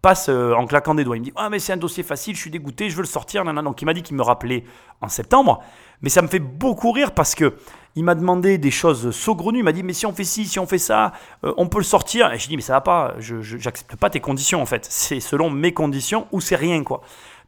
[0.02, 1.18] passe en claquant des doigts.
[1.18, 3.08] Il me dit Ah, mais c'est un dossier facile, je suis dégoûté, je veux le
[3.08, 3.44] sortir.
[3.44, 4.64] Non, Donc il m'a dit qu'il me rappelait
[5.02, 5.62] en septembre,
[6.02, 7.56] mais ça me fait beaucoup rire parce que
[7.96, 9.60] il m'a demandé des choses saugrenues.
[9.60, 11.12] Il m'a dit, mais si on fait ci, si on fait ça,
[11.44, 12.32] on peut le sortir.
[12.32, 14.88] Et j'ai dit, mais ça va pas, je n'accepte pas tes conditions en fait.
[14.90, 17.02] C'est selon mes conditions ou c'est rien quoi.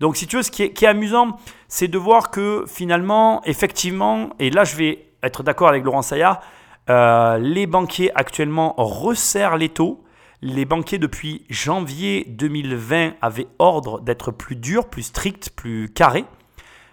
[0.04, 1.38] Donc si tu veux, ce qui est, amusant,
[1.70, 6.42] c'est de voir que finalement, effectivement, et là je vais être d'accord avec Laurent Saillard,
[6.90, 10.04] euh, les banquiers actuellement resserrent les taux.
[10.42, 16.26] Les banquiers depuis janvier 2020 avaient ordre d'être plus durs, plus stricts, plus carrés.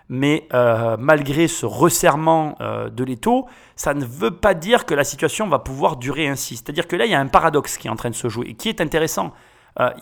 [0.08, 5.02] Mais euh, malgré ce resserrement euh, de l'étau, ça ne veut pas dire que la
[5.02, 6.54] situation va pouvoir durer ainsi.
[6.54, 8.50] C'est-à-dire que là, il y a un paradoxe qui est en train de se jouer
[8.50, 9.32] et qui est intéressant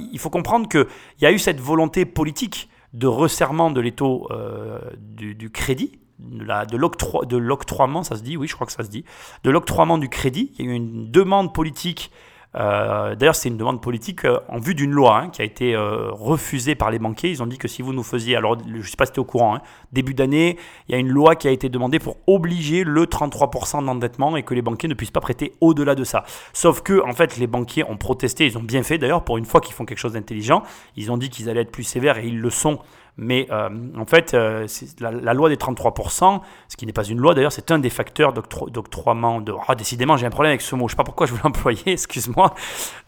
[0.00, 0.86] il faut comprendre qu'il
[1.20, 8.02] y a eu cette volonté politique de resserrement de l'étau euh, du, crédit, de l'octroiement,
[8.02, 9.04] ça se dit, oui, je crois que ça se dit,
[9.44, 10.52] de l'octroiement du crédit.
[10.58, 12.10] Il y a eu une demande politique
[12.56, 15.74] euh, d'ailleurs, c'est une demande politique euh, en vue d'une loi hein, qui a été
[15.74, 17.30] euh, refusée par les banquiers.
[17.30, 19.20] Ils ont dit que si vous nous faisiez, alors je ne sais pas si tu
[19.20, 20.56] au courant, hein, début d'année,
[20.88, 24.42] il y a une loi qui a été demandée pour obliger le 33% d'endettement et
[24.42, 26.24] que les banquiers ne puissent pas prêter au-delà de ça.
[26.54, 29.44] Sauf que, en fait, les banquiers ont protesté, ils ont bien fait d'ailleurs, pour une
[29.44, 30.62] fois qu'ils font quelque chose d'intelligent.
[30.96, 32.78] Ils ont dit qu'ils allaient être plus sévères et ils le sont
[33.18, 34.68] mais euh, en fait, euh,
[35.00, 38.32] la, loi des 33%, ce qui n'est pas une loi d'ailleurs, c'est un des facteurs
[38.32, 39.40] d'octroiement.
[39.40, 40.82] De, oh, décidément, j'ai un problème avec ce mot.
[40.82, 42.54] Je ne sais pas pourquoi je veux l'employer, excuse-moi,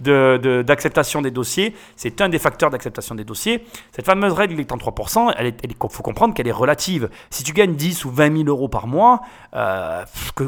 [0.00, 1.76] d'acceptation de, des dossiers.
[1.94, 3.64] C'est un des facteurs d'acceptation des dossiers.
[3.92, 7.08] Cette fameuse règle des 33%, il faut comprendre qu'elle est relative.
[7.30, 9.20] Si tu gagnes 10 ou 20 000 euros par mois,
[9.54, 10.04] euh,
[10.34, 10.44] que,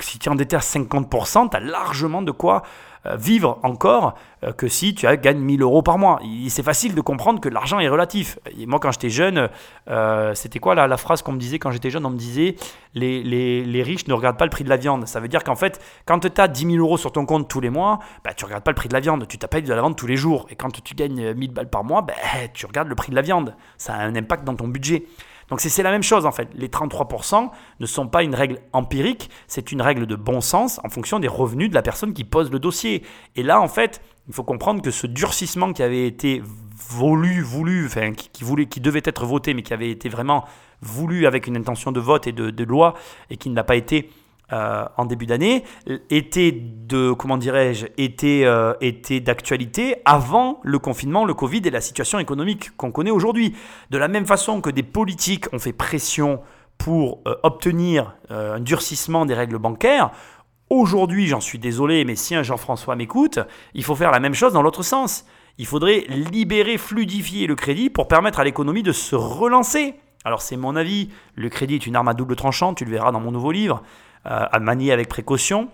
[0.00, 2.62] si tu endetté à 50%, tu as largement de quoi
[3.04, 6.20] vivre encore euh, que si tu gagnes 1000 euros par mois.
[6.48, 8.38] C'est facile de comprendre que l'argent est relatif.
[8.58, 9.48] Et moi, quand j'étais jeune,
[9.88, 12.06] euh, c'était quoi la, la phrase qu'on me disait quand j'étais jeune?
[12.06, 12.56] On me disait
[12.94, 15.06] les, les, les, riches ne regardent pas le prix de la viande.
[15.06, 17.60] Ça veut dire qu'en fait, quand tu as 10 000 euros sur ton compte tous
[17.60, 19.26] les mois, bah, tu regardes pas le prix de la viande.
[19.28, 20.46] Tu t'appelles de la viande tous les jours.
[20.50, 22.14] Et quand tu gagnes 1000 balles par mois, bah,
[22.54, 23.54] tu regardes le prix de la viande.
[23.76, 25.04] Ça a un impact dans ton budget.
[25.48, 26.48] Donc c'est la même chose en fait.
[26.54, 30.88] Les 33% ne sont pas une règle empirique, c'est une règle de bon sens en
[30.88, 33.02] fonction des revenus de la personne qui pose le dossier.
[33.36, 36.42] Et là en fait, il faut comprendre que ce durcissement qui avait été
[36.76, 40.44] voulu, voulu, enfin qui, voulait, qui devait être voté, mais qui avait été vraiment
[40.80, 42.94] voulu avec une intention de vote et de loi
[43.30, 44.10] et qui ne l'a pas été
[44.52, 45.62] euh, en début d'année
[46.08, 51.82] était de comment dirais-je était euh, était d'actualité avant le confinement, le Covid et la
[51.82, 53.54] situation économique qu'on connaît aujourd'hui.
[53.90, 56.40] De la même façon que des politiques ont fait pression
[56.78, 60.12] pour euh, obtenir un durcissement des règles bancaires,
[60.70, 63.40] aujourd'hui, j'en suis désolé, mais si un Jean-François m'écoute,
[63.74, 65.26] il faut faire la même chose dans l'autre sens.
[65.58, 69.96] Il faudrait libérer, fluidifier le crédit pour permettre à l'économie de se relancer.
[70.24, 73.12] Alors c'est mon avis, le crédit est une arme à double tranchant, tu le verras
[73.12, 73.82] dans mon nouveau livre.
[74.30, 75.70] Euh, à manier avec précaution.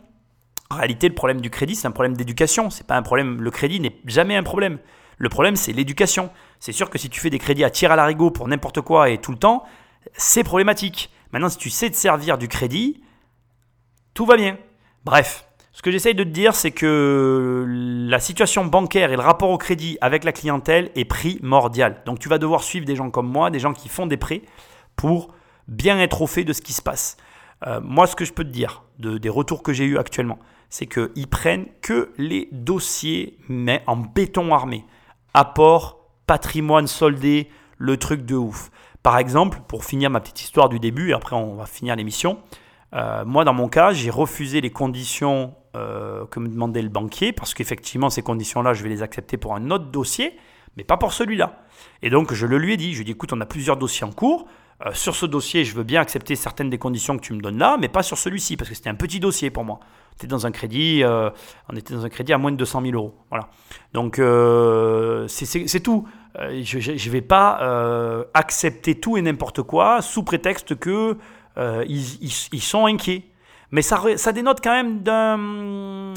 [0.70, 2.70] En réalité, le problème du crédit, c'est un problème d'éducation.
[2.70, 3.40] C'est pas un problème.
[3.40, 4.78] Le crédit n'est jamais un problème.
[5.18, 6.30] Le problème, c'est l'éducation.
[6.60, 9.10] C'est sûr que si tu fais des crédits à tir à l'arigot pour n'importe quoi
[9.10, 9.64] et tout le temps,
[10.12, 11.10] c'est problématique.
[11.32, 13.02] Maintenant, si tu sais te servir du crédit,
[14.12, 14.56] tout va bien.
[15.04, 17.64] Bref, ce que j'essaye de te dire, c'est que
[18.08, 22.02] la situation bancaire et le rapport au crédit avec la clientèle est primordial.
[22.06, 24.42] Donc, tu vas devoir suivre des gens comme moi, des gens qui font des prêts,
[24.94, 25.34] pour
[25.66, 27.16] bien être au fait de ce qui se passe.
[27.66, 30.38] Euh, moi, ce que je peux te dire de, des retours que j'ai eu actuellement,
[30.68, 34.84] c'est qu'ils prennent que les dossiers mais en béton armé.
[35.32, 37.48] Apport, patrimoine soldé,
[37.78, 38.70] le truc de ouf.
[39.02, 42.38] Par exemple, pour finir ma petite histoire du début, et après on va finir l'émission,
[42.94, 47.32] euh, moi dans mon cas, j'ai refusé les conditions euh, que me demandait le banquier,
[47.32, 50.38] parce qu'effectivement ces conditions-là, je vais les accepter pour un autre dossier,
[50.76, 51.64] mais pas pour celui-là.
[52.02, 53.76] Et donc je le lui ai dit, je lui ai dit écoute, on a plusieurs
[53.76, 54.46] dossiers en cours,
[54.84, 57.58] euh, sur ce dossier, je veux bien accepter certaines des conditions que tu me donnes
[57.58, 59.80] là, mais pas sur celui-ci, parce que c'était un petit dossier pour moi.
[60.14, 61.30] Était dans un crédit, euh,
[61.68, 63.14] on était dans un crédit à moins de 200 000 euros.
[63.30, 63.48] Voilà.
[63.92, 66.06] Donc euh, c'est tout.
[66.36, 71.16] je ne vais pas accepter tout et n'importe quoi sous prétexte que
[71.56, 73.24] ils, sont inquiets.
[73.72, 76.14] Mais ça, ça dénote quand même d'un,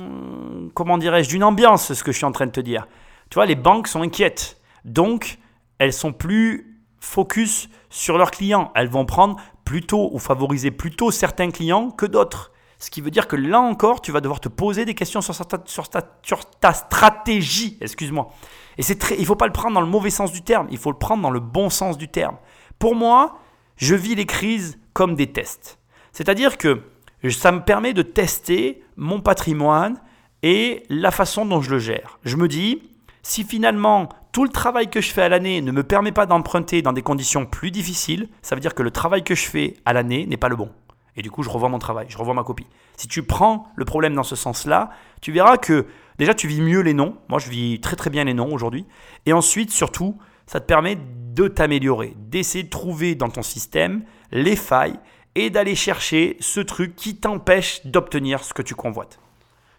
[0.76, 2.88] comment dirais-je, d'une ambiance, ce que je suis en train de te dire.
[3.32, 4.62] Tu vois, les banques sont inquiètes.
[4.86, 5.40] Donc,
[5.80, 6.77] elles sont plus
[7.08, 8.72] focus sur leurs clients.
[8.76, 12.52] Elles vont prendre plutôt ou favoriser plutôt certains clients que d'autres.
[12.80, 15.90] Ce qui veut dire que là encore, tu vas devoir te poser des questions sur
[15.90, 17.78] ta, stratégie.
[17.82, 18.30] Excuse-moi.
[18.78, 20.68] Et c'est très, il ne faut pas le prendre dans le mauvais sens du terme,
[20.70, 22.38] il faut le prendre dans le bon sens du terme.
[22.78, 23.40] Pour moi,
[23.78, 25.80] je vis les crises comme des tests.
[26.12, 26.84] C'est-à-dire que
[27.30, 30.00] ça me permet de tester mon patrimoine
[30.44, 32.20] et la façon dont je le gère.
[32.24, 32.84] Je me dis,
[33.28, 36.82] si finalement tout le travail que je fais à l'année ne me permet pas d'emprunter
[36.82, 39.92] dans des conditions plus difficiles, ça veut dire que le travail que je fais à
[39.92, 40.70] l'année n'est pas le bon.
[41.18, 42.68] Et du coup, je revois mon travail, je revois ma copie.
[42.96, 46.80] Si tu prends le problème dans ce sens-là, tu verras que déjà tu vis mieux
[46.80, 47.18] les noms.
[47.28, 48.86] Moi, je vis très très bien les noms aujourd'hui.
[49.26, 50.98] Et ensuite, surtout, ça te permet
[51.34, 55.00] de t'améliorer, d'essayer de trouver dans ton système les failles
[55.36, 59.20] et d'aller chercher ce truc qui t'empêche d'obtenir ce que tu convoites.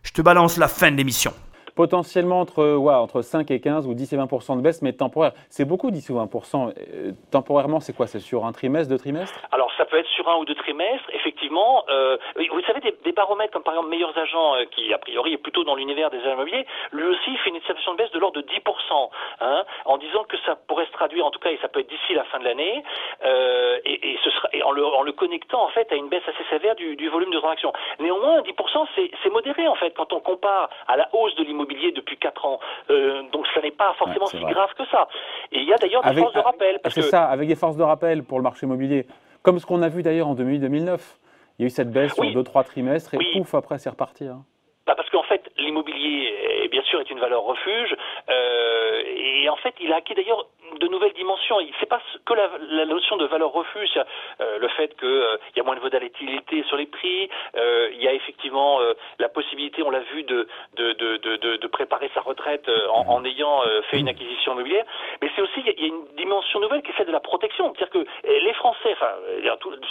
[0.03, 1.33] Je te balance la fin de l'émission
[1.79, 5.31] potentiellement entre, entre 5 et 15 ou 10 et 20% de baisse, mais temporaire.
[5.49, 8.09] C'est beaucoup 10 ou 20% euh, Temporairement, c'est quoi?
[8.09, 9.39] C'est sur un trimestre, deux trimestres?
[9.53, 11.09] Alors, ça peut être sur un ou deux trimestres.
[11.13, 15.35] Effectivement, euh, vous savez, des, baromètres comme par exemple Meilleurs Agents, euh, qui a priori
[15.35, 18.43] est plutôt dans l'univers des immobiliers, lui aussi fait une situation de baisse de l'ordre
[18.43, 19.11] de 10%
[19.41, 21.89] hein, en disant que ça pourrait se traduire, en tout cas, et ça peut être
[21.89, 22.83] d'ici la fin de l'année.
[23.85, 27.31] et, ce sera, en le, connectant en fait à une baisse assez sévère du, volume
[27.31, 27.73] de transactions.
[28.01, 28.87] Néanmoins, 10%
[29.23, 32.61] c'est modéré en fait quand on compare à la hausse de l'immobilier depuis 4 ans.
[32.91, 35.09] Euh, donc ça n'est pas forcément si grave que ça.
[35.53, 36.81] Et il y a d'ailleurs des forces de rappel.
[36.89, 39.07] C'est ça, avec des forces de rappel pour le marché immobilier,
[39.43, 40.99] comme ce qu'on a vu d'ailleurs en 2008-2009.
[41.59, 44.27] Il y a eu cette baisse sur 2-3 trimestres et pouf, après c'est reparti.
[44.27, 44.45] Hein.
[44.87, 46.33] Bah parce qu'en fait, l'immobilier,
[46.67, 47.95] bien sûr, est une valeur refuge.
[48.29, 50.47] Euh, et en fait, il a acquis d'ailleurs
[50.81, 51.57] de nouvelles dimensions.
[51.81, 53.99] C'est pas que la, notion de valeur refuge,
[54.41, 58.09] euh, le fait qu'il euh, y a moins de volatilité sur les prix, il y
[58.09, 58.81] a effectivement
[59.19, 64.85] la possibilité, on l'a vu, de préparer sa retraite en, ayant fait une acquisition immobilière.
[65.23, 67.73] Mais c'est aussi, il y, a une dimension nouvelle qui est celle de la protection.
[67.75, 68.97] C'est-à-dire que les Français,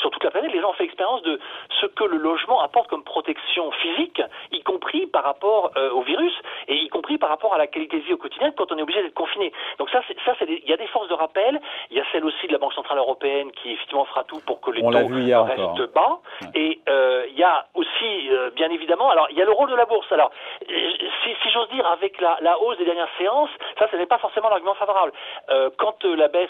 [0.02, 1.40] sur toute la planète, les gens ont fait expérience de
[1.82, 6.34] ce que le logement apporte comme protection physique, y compris par rapport au virus
[6.68, 8.82] et y compris par rapport à la qualité de vie au quotidien quand on est
[8.82, 9.52] obligé d'être confiné.
[9.80, 11.60] Donc ça, ça, il y a des forces de rappel.
[11.92, 14.62] Il y a celle aussi de la Banque centrale européenne qui effectivement fera tout pour
[14.62, 16.20] que les taux restent bas.
[16.56, 19.70] Et euh, il y a aussi, euh, bien évidemment, alors il y a le rôle
[19.70, 20.12] de la bourse.
[20.12, 20.32] Alors,
[20.70, 20.76] euh,
[21.24, 24.18] si, si j'ose dire, avec la, la, hausse des dernières séances, ça, ce n'est pas
[24.18, 25.12] forcément l'argument favorable.
[25.50, 26.50] Euh, quand la baisse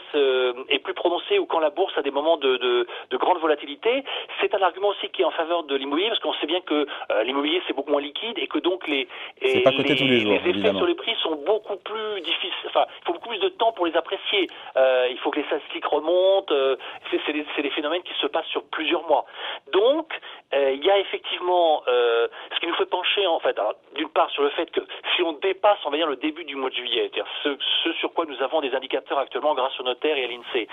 [0.69, 4.03] est plus prononcée ou quand la bourse a des moments de, de, de grande volatilité,
[4.39, 6.87] c'est un argument aussi qui est en faveur de l'immobilier parce qu'on sait bien que
[7.23, 9.07] l'immobilier c'est beaucoup moins liquide et que donc les,
[9.41, 12.67] et les, les, les, effets sur les prix sont beaucoup plus difficiles.
[12.67, 14.47] Enfin, il faut beaucoup plus de temps pour les apprécier.
[14.75, 16.53] Euh, il faut que les statistiques remontent.
[16.53, 16.75] Euh,
[17.11, 19.25] c'est des, des, phénomènes qui se passent sur plusieurs mois.
[19.71, 20.13] Donc,
[20.53, 23.59] euh, il y a effectivement ce qui nous fait pencher en fait,
[23.95, 24.81] d'une part sur le fait que
[25.15, 27.93] si on dépasse, on va dire le début du mois de juillet, c'est-à-dire ce, ce,
[27.93, 30.67] sur quoi nous avons des indicateurs actuellement grâce au notaire et à l'Insee,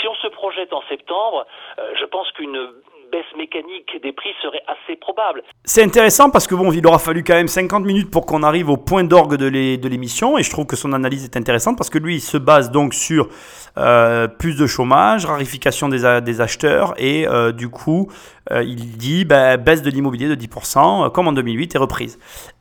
[0.00, 1.46] si on se projette en septembre,
[1.94, 2.72] je pense qu'une
[3.12, 5.42] baisse mécanique des prix serait assez probable.
[5.64, 8.70] C'est intéressant parce que bon, il aura fallu quand même 50 minutes pour qu'on arrive
[8.70, 11.98] au point d'orgue de l'émission et je trouve que son analyse est intéressante parce que
[11.98, 13.28] lui, il se base donc sur
[13.76, 18.08] euh, plus de chômage, rarification des, acheteurs et euh, du coup,
[18.50, 22.18] euh, il dit bah, baisse de l'immobilier de 10% comme en 2008 et reprise.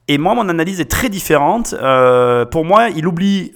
[0.09, 1.73] Et moi, mon analyse est très différente.
[2.51, 3.53] pour moi, il oublie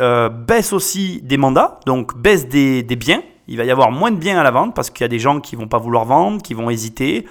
[0.48, 4.39] baisse aussi des mandats, donc baisse des biens il va y avoir moins de biens
[4.39, 6.54] à la vente parce qu'il y a des gens qui vont pas vouloir vendre, qui
[6.54, 7.26] vont hésiter.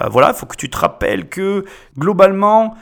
[0.00, 1.64] Euh, voilà, il faut que tu te rappelles que
[1.98, 2.74] globalement,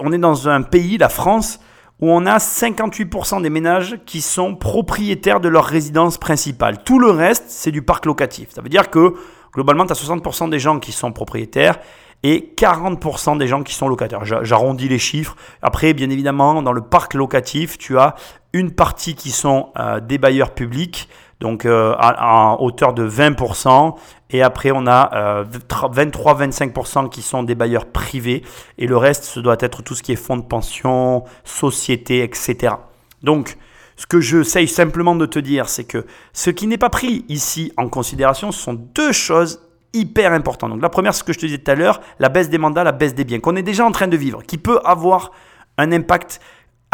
[0.00, 1.60] on est dans un pays, la France,
[2.00, 6.82] où on a 58% des ménages qui sont propriétaires de leur résidence principale.
[6.84, 8.50] Tout le reste, c'est du parc locatif.
[8.50, 9.14] Ça veut dire que
[9.52, 11.78] globalement, tu as 60% des gens qui sont propriétaires
[12.22, 14.24] et 40% des gens qui sont locataires.
[14.24, 15.36] J'arrondis les chiffres.
[15.62, 18.14] Après, bien évidemment, dans le parc locatif, tu as
[18.52, 21.08] une partie qui sont euh, des bailleurs publics
[21.40, 23.94] donc euh, à, hauteur de 20%.
[24.30, 28.42] Et après, on a 23-25% euh, qui sont des bailleurs privés.
[28.78, 32.74] Et le reste, ce doit être tout ce qui est fonds de pension, société, etc.
[33.22, 33.56] Donc,
[33.96, 37.24] ce que je sais simplement de te dire, c'est que ce qui n'est pas pris
[37.28, 39.60] ici en considération, ce sont deux choses
[39.92, 40.70] hyper importantes.
[40.70, 42.82] Donc la première, ce que je te disais tout à l'heure, la baisse des mandats,
[42.82, 45.30] la baisse des biens, qu'on est déjà en train de vivre, qui peut avoir
[45.78, 46.40] un impact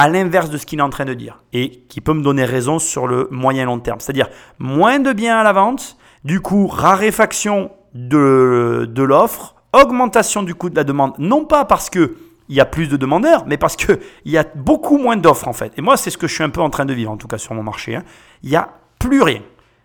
[0.01, 2.47] à l'inverse de ce qu'il est en train de dire et qui peut me donner
[2.47, 4.01] raison sur le moyen long terme.
[4.01, 10.55] C'est-à-dire moins de biens à la vente, du coup raréfaction de, de l'offre, augmentation du
[10.55, 12.17] coût de la demande, non pas parce que
[12.49, 15.53] il y a plus de demandeurs, mais parce qu'il y a beaucoup moins d'offres en
[15.53, 15.71] fait.
[15.77, 17.29] Et moi, c'est ce que je suis un peu en train de vivre, en tout
[17.29, 17.95] cas sur mon marché.
[17.95, 18.03] Hein.
[18.43, 19.43] Il n'y a plus rien.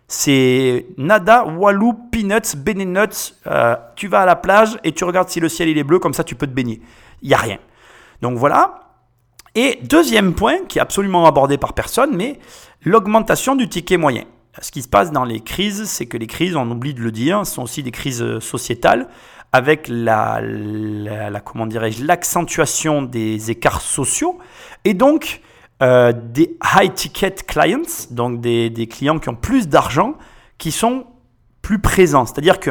[0.08, 3.34] C'est nada, walou, peanuts, benenuts.
[3.46, 5.98] Euh, tu vas à la plage et tu regardes si le ciel il est bleu,
[5.98, 6.80] comme ça tu peux te baigner.
[7.20, 7.58] Il n'y a rien.
[8.22, 8.85] Donc voilà,
[9.56, 12.38] et deuxième point, qui est absolument abordé par personne, mais
[12.82, 14.24] l'augmentation du ticket moyen.
[14.60, 17.10] Ce qui se passe dans les crises, c'est que les crises, on oublie de le
[17.10, 19.08] dire, sont aussi des crises sociétales,
[19.52, 24.38] avec la, la, comment dirais-je, l'accentuation des écarts sociaux,
[24.84, 25.40] et donc
[25.82, 30.14] euh, des high ticket clients, donc des, des clients qui ont plus d'argent,
[30.58, 31.06] qui sont
[31.62, 32.26] plus présents.
[32.26, 32.70] C'est-à-dire que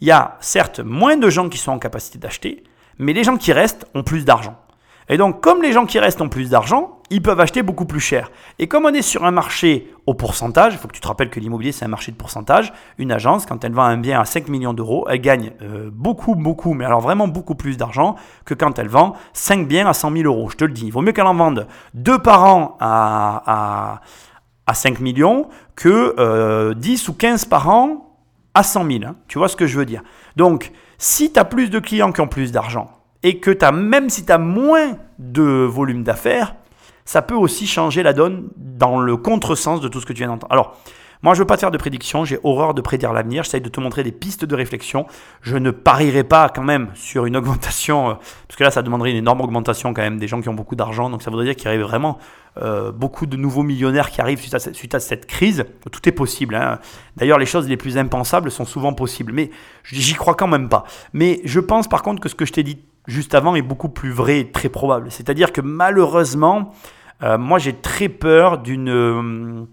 [0.00, 2.64] il y a certes moins de gens qui sont en capacité d'acheter,
[2.98, 4.56] mais les gens qui restent ont plus d'argent.
[5.08, 8.00] Et donc, comme les gens qui restent ont plus d'argent, ils peuvent acheter beaucoup plus
[8.00, 8.30] cher.
[8.58, 11.30] Et comme on est sur un marché au pourcentage, il faut que tu te rappelles
[11.30, 12.72] que l'immobilier, c'est un marché de pourcentage.
[12.98, 16.34] Une agence, quand elle vend un bien à 5 millions d'euros, elle gagne euh, beaucoup,
[16.34, 20.12] beaucoup, mais alors vraiment beaucoup plus d'argent que quand elle vend 5 biens à 100
[20.12, 20.50] 000 euros.
[20.50, 24.00] Je te le dis, il vaut mieux qu'elle en vende deux par an à,
[24.66, 28.18] à, 5 millions que euh, 10 ou 15 par an
[28.52, 28.98] à 100 000.
[29.06, 29.16] Hein.
[29.28, 30.02] Tu vois ce que je veux dire?
[30.36, 32.90] Donc, si tu as plus de clients qui ont plus d'argent,
[33.22, 36.54] et que as, même si tu as moins de volume d'affaires,
[37.04, 40.28] ça peut aussi changer la donne dans le contresens de tout ce que tu viens
[40.28, 40.52] d'entendre.
[40.52, 40.76] Alors,
[41.22, 43.68] Moi, je veux pas te faire de prédiction, j'ai horreur de prédire l'avenir, j'essaie de
[43.68, 45.06] te montrer des pistes de réflexion.
[45.42, 48.14] Je ne parierai pas quand même sur une augmentation, euh,
[48.46, 50.76] parce que là, ça demanderait une énorme augmentation quand même des gens qui ont beaucoup
[50.76, 52.18] d'argent, donc ça voudrait dire qu'il y aurait vraiment
[52.58, 55.64] euh, beaucoup de nouveaux millionnaires qui arrivent suite à, suite à cette crise.
[55.90, 56.54] Tout est possible.
[56.54, 56.78] Hein.
[57.16, 59.50] D'ailleurs, les choses les plus impensables sont souvent possibles, mais
[59.84, 60.84] j'y crois quand même pas.
[61.12, 63.88] Mais je pense par contre que ce que je t'ai dit juste avant est beaucoup
[63.88, 65.10] plus vrai et très probable.
[65.10, 66.72] C'est-à-dire que malheureusement,
[67.24, 69.66] euh, moi j'ai très peur d'une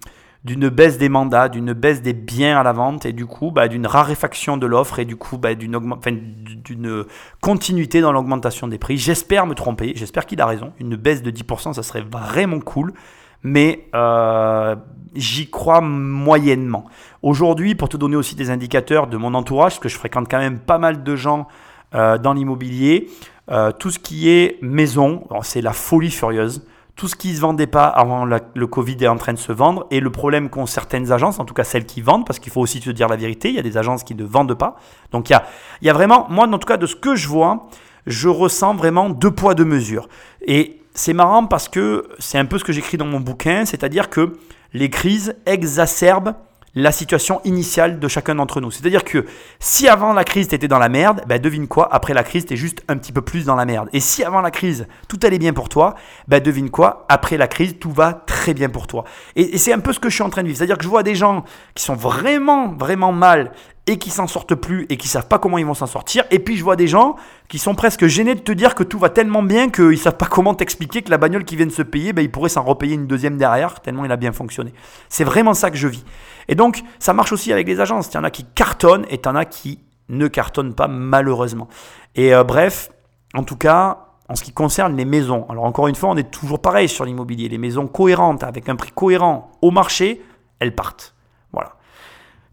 [0.45, 3.67] d'une baisse des mandats, d'une baisse des biens à la vente et du coup bah,
[3.67, 7.05] d'une raréfaction de l'offre et du coup bah, d'une
[7.41, 8.97] continuité dans l'augmentation des prix.
[8.97, 10.71] J'espère me tromper, j'espère qu'il a raison.
[10.79, 12.93] Une baisse de 10%, ça serait vraiment cool,
[13.41, 14.75] mais euh,
[15.15, 16.85] j'y crois moyennement.
[17.23, 20.37] Aujourd'hui, pour te donner aussi des indicateurs de mon entourage, parce que je fréquente quand
[20.37, 21.47] même pas mal de gens
[21.93, 23.09] euh, dans l'immobilier,
[23.51, 26.65] euh, tout ce qui est maison, c'est la folie furieuse
[26.95, 29.51] tout ce qui ne se vendait pas avant le Covid est en train de se
[29.51, 29.85] vendre.
[29.91, 32.61] Et le problème qu'ont certaines agences, en tout cas celles qui vendent, parce qu'il faut
[32.61, 34.77] aussi te dire la vérité, il y a des agences qui ne vendent pas.
[35.11, 35.45] Donc il y a,
[35.81, 37.67] il y a vraiment, moi en tout cas de ce que je vois,
[38.07, 40.07] je ressens vraiment deux poids, deux mesures.
[40.41, 44.09] Et c'est marrant parce que c'est un peu ce que j'écris dans mon bouquin, c'est-à-dire
[44.09, 44.37] que
[44.73, 46.35] les crises exacerbent
[46.75, 48.69] la situation initiale de chacun d'entre nous.
[48.69, 49.25] C'est-à-dire que
[49.59, 52.45] si avant la crise, tu étais dans la merde, ben devine quoi, après la crise,
[52.45, 53.89] tu es juste un petit peu plus dans la merde.
[53.93, 55.95] Et si avant la crise, tout allait bien pour toi,
[56.27, 59.05] ben devine quoi, après la crise, tout va très bien pour toi.
[59.35, 60.57] Et, et c'est un peu ce que je suis en train de vivre.
[60.57, 63.51] C'est-à-dire que je vois des gens qui sont vraiment, vraiment mal
[63.87, 66.23] et qui s'en sortent plus et qui savent pas comment ils vont s'en sortir.
[66.31, 67.15] Et puis je vois des gens
[67.47, 70.25] qui sont presque gênés de te dire que tout va tellement bien qu'ils savent pas
[70.25, 72.95] comment t'expliquer que la bagnole qui vient de se payer, ben, ils pourraient s'en repayer
[72.95, 74.73] une deuxième derrière, tellement il a bien fonctionné.
[75.09, 76.03] C'est vraiment ça que je vis.
[76.47, 78.09] Et donc ça marche aussi avec les agences.
[78.11, 79.79] Il y en a qui cartonnent et il y en a qui
[80.09, 81.67] ne cartonnent pas malheureusement.
[82.15, 82.89] Et euh, bref,
[83.33, 86.31] en tout cas, en ce qui concerne les maisons, alors encore une fois, on est
[86.31, 87.49] toujours pareil sur l'immobilier.
[87.49, 90.21] Les maisons cohérentes, avec un prix cohérent au marché,
[90.59, 91.15] elles partent.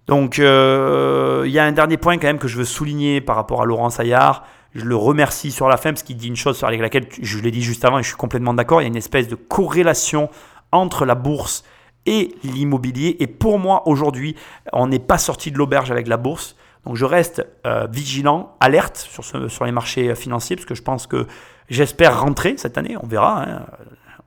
[0.07, 3.37] Donc, euh, il y a un dernier point quand même que je veux souligner par
[3.37, 4.45] rapport à Laurent Saillard.
[4.75, 7.51] Je le remercie sur la fin parce qu'il dit une chose sur laquelle je l'ai
[7.51, 8.81] dit juste avant et je suis complètement d'accord.
[8.81, 10.29] Il y a une espèce de corrélation
[10.73, 11.63] entre la bourse
[12.07, 13.17] et l'immobilier.
[13.21, 14.37] Et pour moi, aujourd'hui,
[14.73, 16.57] on n'est pas sorti de l'auberge avec la bourse.
[16.85, 21.07] Donc je reste euh, vigilant, alerte sur, sur les marchés financiers, parce que je pense
[21.07, 21.27] que
[21.69, 23.67] j'espère rentrer cette année, on verra, hein.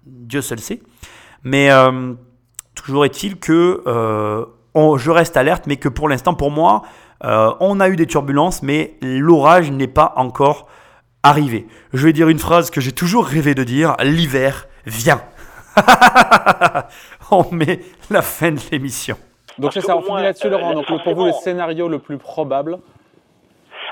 [0.05, 0.81] Dieu seul sait.
[1.43, 2.13] Mais euh,
[2.75, 6.83] toujours est-il que je reste alerte, mais que pour l'instant, pour moi,
[7.23, 10.67] euh, on a eu des turbulences, mais l'orage n'est pas encore
[11.23, 11.67] arrivé.
[11.93, 15.21] Je vais dire une phrase que j'ai toujours rêvé de dire, l'hiver vient.
[17.31, 19.17] on met la fin de l'émission.
[19.57, 20.73] Donc c'est ça, on finit là-dessus, Laurent.
[20.73, 22.79] Donc pour vous, le scénario le plus probable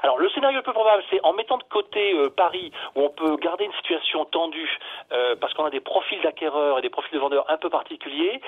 [0.03, 3.09] alors le scénario le plus probable, c'est en mettant de côté euh, Paris, où on
[3.09, 4.69] peut garder une situation tendue,
[5.13, 8.41] euh, parce qu'on a des profils d'acquéreurs et des profils de vendeurs un peu particuliers,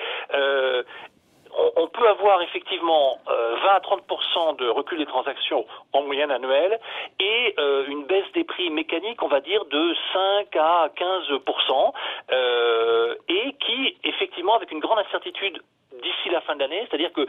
[1.75, 6.79] on, peut avoir effectivement 20 euh, à 30% de recul des transactions en moyenne annuelle
[7.19, 11.93] et euh, une baisse des prix mécaniques, on va dire, de 5 à 15%
[12.31, 15.61] euh, et qui, effectivement, avec une grande incertitude
[16.01, 16.85] d'ici la fin de l'année.
[16.89, 17.25] C'est-à-dire que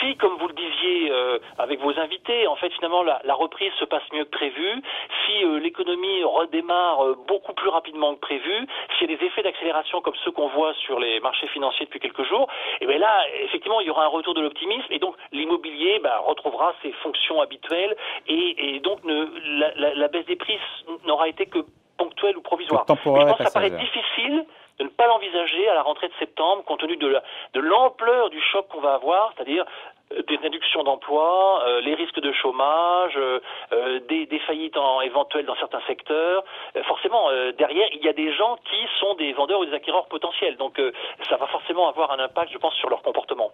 [0.00, 3.84] si, comme vous le disiez euh, avec vos invités, en fait finalement la, reprise se
[3.84, 4.82] passe mieux que prévu,
[5.24, 8.66] si euh, l'économie redémarre euh, beaucoup plus rapidement que prévu,
[8.98, 12.00] s'il y a des effets d'accélération comme ceux qu'on voit sur les marchés financiers depuis
[12.00, 12.48] quelques jours,
[12.80, 16.00] et eh bien là effectivement il y aura un retour de l'optimisme et donc l'immobilier
[16.02, 17.96] bah, retrouvera ses fonctions habituelles
[18.26, 20.58] et, donc la, baisse des prix
[21.06, 21.58] n'aura été que
[21.96, 22.84] ponctuelle ou provisoire.
[22.88, 24.44] je pense que ça paraît difficile
[24.78, 28.68] de ne pas l'envisager à la rentrée de septembre, compte tenu de l'ampleur du choc
[28.68, 29.64] qu'on va avoir, c'est-à-dire
[30.12, 35.56] euh, des réductions d'emplois, euh, les risques de chômage, euh, des, faillites en, éventuelles dans
[35.56, 36.44] certains secteurs.
[36.84, 40.56] forcément, derrière, il y a des gens qui sont des vendeurs ou des acquéreurs potentiels.
[40.56, 40.80] Donc,
[41.28, 43.50] ça va forcément avoir un impact, je pense, sur leur comportement.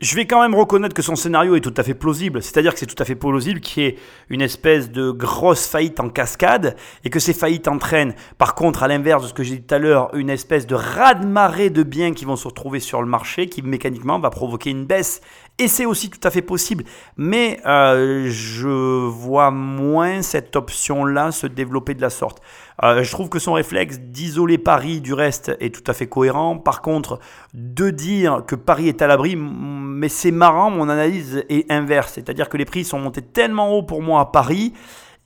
[0.00, 2.40] Je vais quand même reconnaître que son scénario est tout à fait plausible.
[2.40, 3.96] C'est-à-dire que c'est tout à fait plausible qu'il y ait
[4.28, 8.88] une espèce de grosse faillite en cascade et que ces faillites entraînent, par contre, à
[8.88, 12.14] l'inverse de ce que j'ai dit tout à l'heure, une espèce de raz-de-marée de biens
[12.14, 15.20] qui vont se retrouver sur le marché qui mécaniquement va provoquer une baisse.
[15.60, 16.84] Et c'est aussi tout à fait possible.
[17.16, 22.40] Mais euh, je vois moins cette option-là se développer de la sorte.
[22.84, 26.58] Euh, je trouve que son réflexe d'isoler Paris du reste est tout à fait cohérent.
[26.58, 27.18] Par contre,
[27.54, 32.12] de dire que Paris est à l'abri, mais c'est marrant, mon analyse est inverse.
[32.14, 34.74] C'est-à-dire que les prix sont montés tellement haut pour moi à Paris.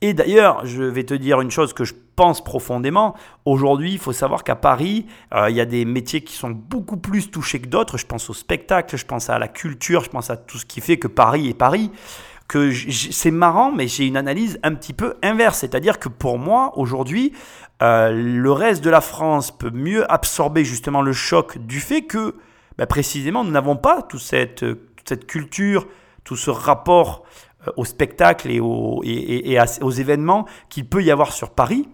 [0.03, 3.15] Et d'ailleurs, je vais te dire une chose que je pense profondément.
[3.45, 6.97] Aujourd'hui, il faut savoir qu'à Paris, euh, il y a des métiers qui sont beaucoup
[6.97, 7.97] plus touchés que d'autres.
[7.97, 10.81] Je pense au spectacle, je pense à la culture, je pense à tout ce qui
[10.81, 11.89] fait que Paris est Paris
[12.89, 15.59] c'est marrant, mais j'ai une analyse un petit peu inverse.
[15.59, 17.33] C'est-à-dire que pour moi, aujourd'hui,
[17.81, 22.35] euh, le reste de la France peut mieux absorber justement le choc du fait que,
[22.77, 25.87] bah, précisément, nous n'avons pas toute cette, toute cette culture,
[26.23, 27.23] tout ce rapport
[27.67, 31.87] euh, aux, et, aux événements qu'il peut y avoir sur Paris.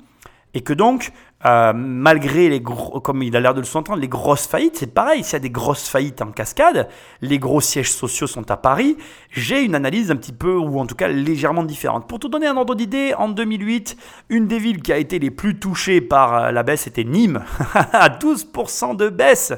[0.56, 1.12] Et que donc,
[1.46, 4.94] euh, malgré les gros, comme il a l'air de le s'entendre, les grosses faillites, c'est
[4.94, 5.24] pareil.
[5.24, 6.90] S'il y a des grosses faillites en cascade,
[7.22, 8.98] les gros sièges sociaux sont à Paris.
[9.30, 12.08] J'ai une analyse un petit peu, ou en tout cas légèrement différente.
[12.08, 13.96] Pour te donner un ordre d'idée, en 2008,
[14.30, 17.44] une des villes qui a été les plus touchées par euh, la baisse était Nîmes,
[17.74, 19.54] à 12% de baisse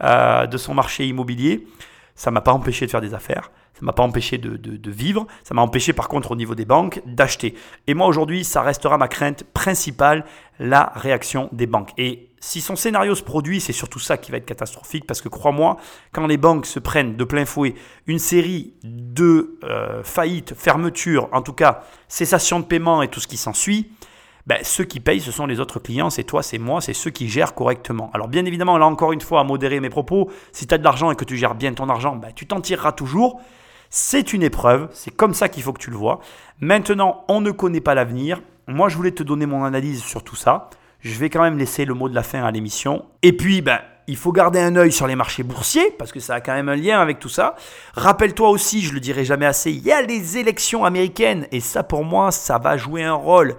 [0.00, 1.64] de son marché immobilier.
[2.16, 3.52] Ça m'a pas empêché de faire des affaires.
[3.82, 5.26] Ça m'a pas empêché de, vivre.
[5.42, 7.56] Ça m'a empêché par contre au niveau des banques d'acheter.
[7.88, 10.24] Et moi aujourd'hui, ça restera ma crainte principale,
[10.60, 11.90] la réaction des banques.
[11.98, 15.28] Et si son scénario se produit, c'est surtout ça qui va être catastrophique parce que
[15.28, 15.78] crois-moi,
[16.12, 17.74] quand les banques se prennent de plein fouet
[18.06, 23.26] une série de euh, faillites, fermetures, en tout cas cessation de paiement et tout ce
[23.26, 23.90] qui s'ensuit,
[24.46, 27.10] ben, ceux qui payent, ce sont les autres clients, c'est toi, c'est moi, c'est ceux
[27.10, 28.12] qui gèrent correctement.
[28.14, 30.84] Alors bien évidemment, là encore une fois, à modérer mes propos, si tu as de
[30.84, 33.40] l'argent et que tu gères bien ton argent, ben, tu t'en tireras toujours.
[33.94, 36.20] C'est une épreuve, c'est comme ça qu'il faut que tu le vois.
[36.60, 38.40] Maintenant, on ne connaît pas l'avenir.
[38.66, 40.70] Moi, je voulais te donner mon analyse sur tout ça.
[41.00, 43.04] Je vais quand même laisser le mot de la fin à l'émission.
[43.20, 46.36] Et puis, ben, il faut garder un œil sur les marchés boursiers, parce que ça
[46.36, 47.54] a quand même un lien avec tout ça.
[47.92, 51.82] Rappelle-toi aussi, je le dirai jamais assez, il y a les élections américaines, et ça
[51.82, 53.56] pour moi, ça va jouer un rôle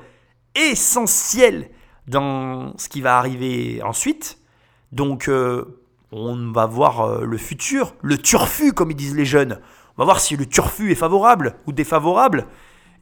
[0.56, 1.70] essentiel
[2.08, 4.40] dans ce qui va arriver ensuite.
[4.92, 5.80] Donc, euh,
[6.12, 9.60] on va voir euh, le futur, le turfu, comme ils disent les jeunes.
[9.98, 12.48] On va voir si le turfu est favorable ou défavorable.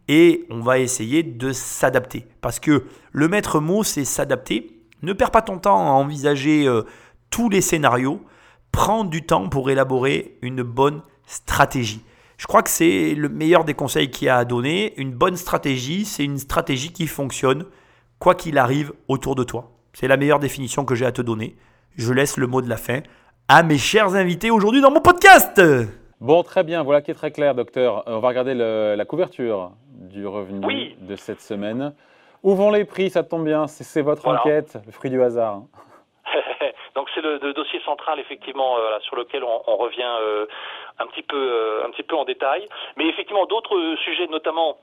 [0.08, 2.28] Et on va essayer de s'adapter.
[2.42, 4.82] Parce que le maître mot, c'est s'adapter.
[5.02, 6.84] Ne perds pas ton temps à envisager euh,
[7.30, 8.22] tous les scénarios.
[8.72, 12.04] Prends du temps pour élaborer une bonne stratégie.
[12.38, 14.94] Je crois que c'est le meilleur des conseils qu'il y a à donner.
[14.98, 17.66] Une bonne stratégie, c'est une stratégie qui fonctionne
[18.20, 19.72] quoi qu'il arrive autour de toi.
[19.94, 21.56] C'est la meilleure définition que j'ai à te donner.
[21.98, 23.02] Je laisse le mot de la fin
[23.48, 25.62] à mes chers invités aujourd'hui dans mon podcast.
[26.22, 28.08] Bon, très bien, voilà qui est très clair, docteur.
[28.08, 31.96] Euh, on va regarder la couverture du revenu de cette semaine.
[32.44, 33.10] Où vont les prix?
[33.10, 35.62] Ça tombe bien, c'est votre enquête, le fruit du hasard.
[36.96, 40.46] Donc c'est le, dossier central effectivement euh, sur lequel on, revient euh,
[41.00, 42.68] un petit peu euh, un petit peu en détail.
[42.98, 44.78] Mais effectivement d'autres sujets notamment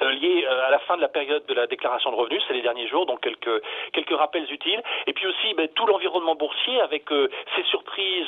[0.00, 2.62] lié euh, à la fin de la période de la déclaration de revenus, c'est les
[2.62, 3.62] derniers jours, donc quelques
[3.92, 4.82] quelques rappels utiles.
[5.06, 8.26] Et puis aussi ben, tout l'environnement boursier avec euh, ses surprises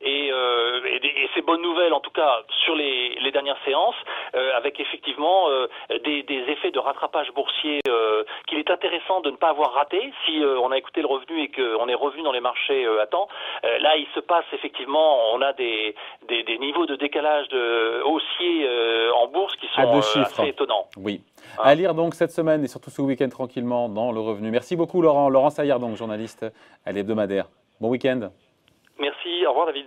[0.00, 3.96] et, et, ces bonnes nouvelles, en tout cas sur les, les dernières séances,
[4.54, 5.48] avec effectivement
[6.04, 7.80] des, des, effets de rattrapage boursier
[8.46, 11.48] qu'il est intéressant de ne pas avoir raté si on a écouté le revenu et
[11.48, 13.28] qu'on est revenu dans les marchés à temps.
[13.62, 15.94] là, il se passe effectivement, on a des,
[16.28, 18.68] des, des niveaux de décalage de haussiers
[19.14, 20.88] en bourse qui sont assez étonnants.
[20.98, 21.22] Oui.
[21.62, 24.50] À lire donc cette semaine et surtout ce week-end tranquillement dans le revenu.
[24.50, 25.28] Merci beaucoup Laurent.
[25.28, 26.46] Laurent Saillard, donc journaliste
[26.84, 27.48] à l'hebdomadaire.
[27.80, 28.30] Bon week-end.
[28.98, 29.86] Merci, au revoir David.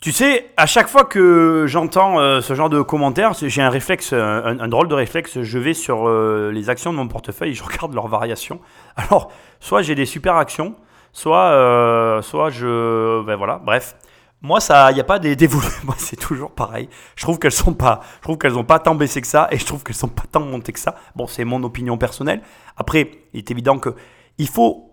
[0.00, 4.12] Tu sais, à chaque fois que j'entends euh, ce genre de commentaires, j'ai un réflexe,
[4.12, 5.42] un, drôle de réflexe.
[5.42, 8.60] Je vais sur euh, les actions de mon portefeuille et je regarde leurs variations.
[8.96, 9.30] Alors,
[9.60, 10.74] soit j'ai des super actions,
[11.12, 13.22] soit, euh, soit je.
[13.22, 13.96] Ben voilà, bref.
[14.42, 15.66] Moi, ça, il n'y a pas des dévoulés.
[15.84, 16.88] Moi, c'est toujours pareil.
[17.16, 19.58] Je trouve qu'elles sont pas, je trouve qu'elles n'ont pas tant baissé que ça, et
[19.58, 20.96] je trouve qu'elles sont pas tant montées que ça.
[21.14, 22.42] Bon, c'est mon opinion personnelle.
[22.76, 23.94] Après, il est évident que
[24.38, 24.92] il faut.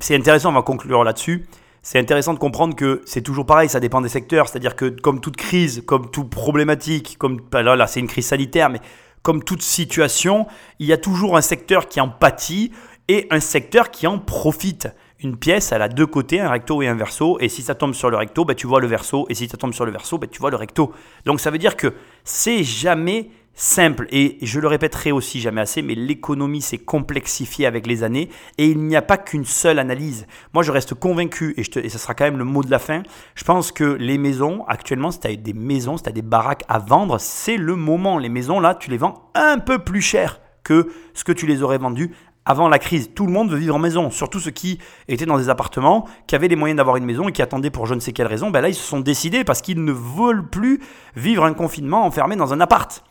[0.00, 0.50] C'est intéressant.
[0.50, 1.46] On va conclure là-dessus.
[1.82, 3.68] C'est intéressant de comprendre que c'est toujours pareil.
[3.68, 4.48] Ça dépend des secteurs.
[4.48, 8.26] C'est-à-dire que comme toute crise, comme toute problématique, comme bah là, là, c'est une crise
[8.26, 8.80] sanitaire, mais
[9.22, 10.46] comme toute situation,
[10.78, 12.72] il y a toujours un secteur qui en pâtit
[13.08, 14.88] et un secteur qui en profite
[15.20, 17.38] une pièce, elle a deux côtés, un recto et un verso.
[17.40, 19.26] Et si ça tombe sur le recto, bah, tu vois le verso.
[19.28, 20.92] Et si ça tombe sur le verso, bah, tu vois le recto.
[21.24, 21.94] Donc ça veut dire que
[22.24, 24.06] c'est jamais simple.
[24.10, 28.28] Et je le répéterai aussi jamais assez, mais l'économie s'est complexifiée avec les années.
[28.56, 30.26] Et il n'y a pas qu'une seule analyse.
[30.54, 33.02] Moi, je reste convaincu, et, je sera quand même le mot de la fin,
[33.34, 36.22] je pense que les maisons, actuellement, si tu as des maisons, si tu as des
[36.22, 38.18] baraques à vendre, c'est le moment.
[38.18, 41.62] Les maisons, là, tu les vends un peu plus cher que ce que tu les
[41.62, 42.14] aurais vendues
[42.48, 43.10] avant la crise.
[43.14, 46.34] Tout le monde veut vivre en maison, surtout ceux qui étaient dans des appartements, qui
[46.34, 48.50] avaient les moyens d'avoir une maison et qui attendaient pour je ne sais quelle raison.
[48.50, 50.80] Ben là, ils se sont décidés parce qu'ils ne veulent plus
[51.14, 53.04] vivre un confinement enfermé dans un appart.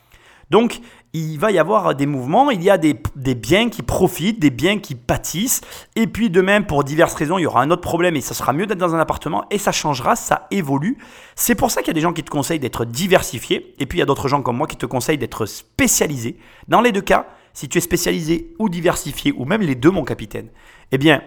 [0.49, 0.79] Donc,
[1.13, 2.95] il va y avoir des mouvements, il y a des,
[3.35, 5.61] biens qui profitent, des biens qui pâtissent,
[5.95, 8.53] et puis demain, pour diverses raisons, il y aura un autre problème et ça sera
[8.53, 10.97] mieux d'être dans un appartement, et ça changera, ça évolue.
[11.35, 13.97] C'est pour ça qu'il y a des gens qui te conseillent d'être diversifié, et puis
[13.97, 16.37] il y a d'autres gens comme moi qui te conseillent d'être spécialisé.
[16.69, 17.27] Dans les deux cas,
[17.57, 20.49] si tu es spécialisé ou diversifié, ou même les deux, mon capitaine,
[20.91, 21.23] eh bien,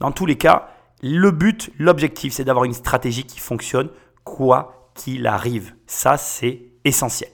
[0.00, 3.88] dans tous les cas, le but, l'objectif, c'est d'avoir une stratégie qui fonctionne
[4.24, 5.76] quoi qu'il arrive.
[5.86, 7.30] Ça, c'est essentiel.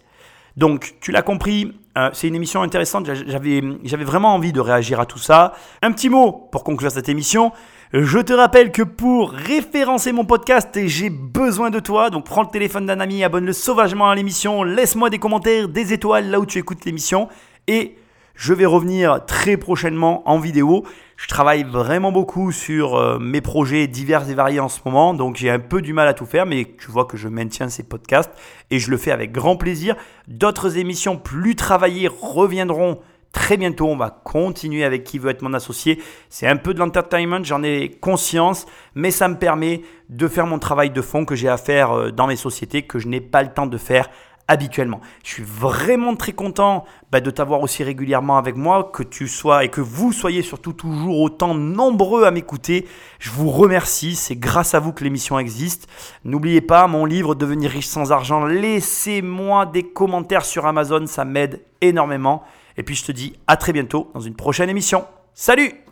[0.58, 3.06] Donc, tu l'as compris, euh, c'est une émission intéressante.
[3.06, 3.62] J'avais,
[4.04, 5.54] vraiment envie de réagir à tout ça.
[5.80, 7.52] Un petit mot pour conclure cette émission.
[7.94, 12.10] Je te rappelle que pour référencer mon podcast, j'ai besoin de toi.
[12.10, 16.28] Donc prends le téléphone d'un ami, abonne-le sauvagement à l'émission, laisse-moi des commentaires, des étoiles
[16.28, 17.30] là où tu écoutes l'émission.
[17.66, 17.96] Et
[18.36, 20.84] je vais revenir très prochainement en vidéo.
[21.16, 25.36] Je travaille vraiment beaucoup sur euh, mes projets divers et variés en ce moment, donc
[25.36, 27.82] j'ai un peu du mal à tout faire, mais tu vois que je maintiens ces
[27.82, 28.30] podcasts
[28.70, 29.96] et je le fais avec grand plaisir.
[30.28, 33.00] D'autres émissions plus travaillées reviendront
[33.32, 33.86] très bientôt.
[33.86, 36.02] On va continuer avec qui veut être mon associé.
[36.28, 40.58] C'est un peu de l'entertainment, j'en ai conscience, mais ça me permet de faire mon
[40.58, 43.42] travail de fond que j'ai à faire euh, dans mes sociétés, que je n'ai pas
[43.42, 44.10] le temps de faire
[44.48, 45.00] habituellement.
[45.24, 49.64] Je suis vraiment très content bah, de t'avoir aussi régulièrement avec moi, que tu sois
[49.64, 52.86] et que vous soyez surtout toujours autant nombreux à m'écouter.
[53.18, 55.88] Je vous remercie, c'est grâce à vous que l'émission existe.
[56.24, 61.62] N'oubliez pas mon livre Devenir riche sans argent, laissez-moi des commentaires sur Amazon, ça m'aide
[61.80, 62.42] énormément.
[62.76, 65.04] Et puis je te dis à très bientôt dans une prochaine émission.
[65.34, 65.85] Salut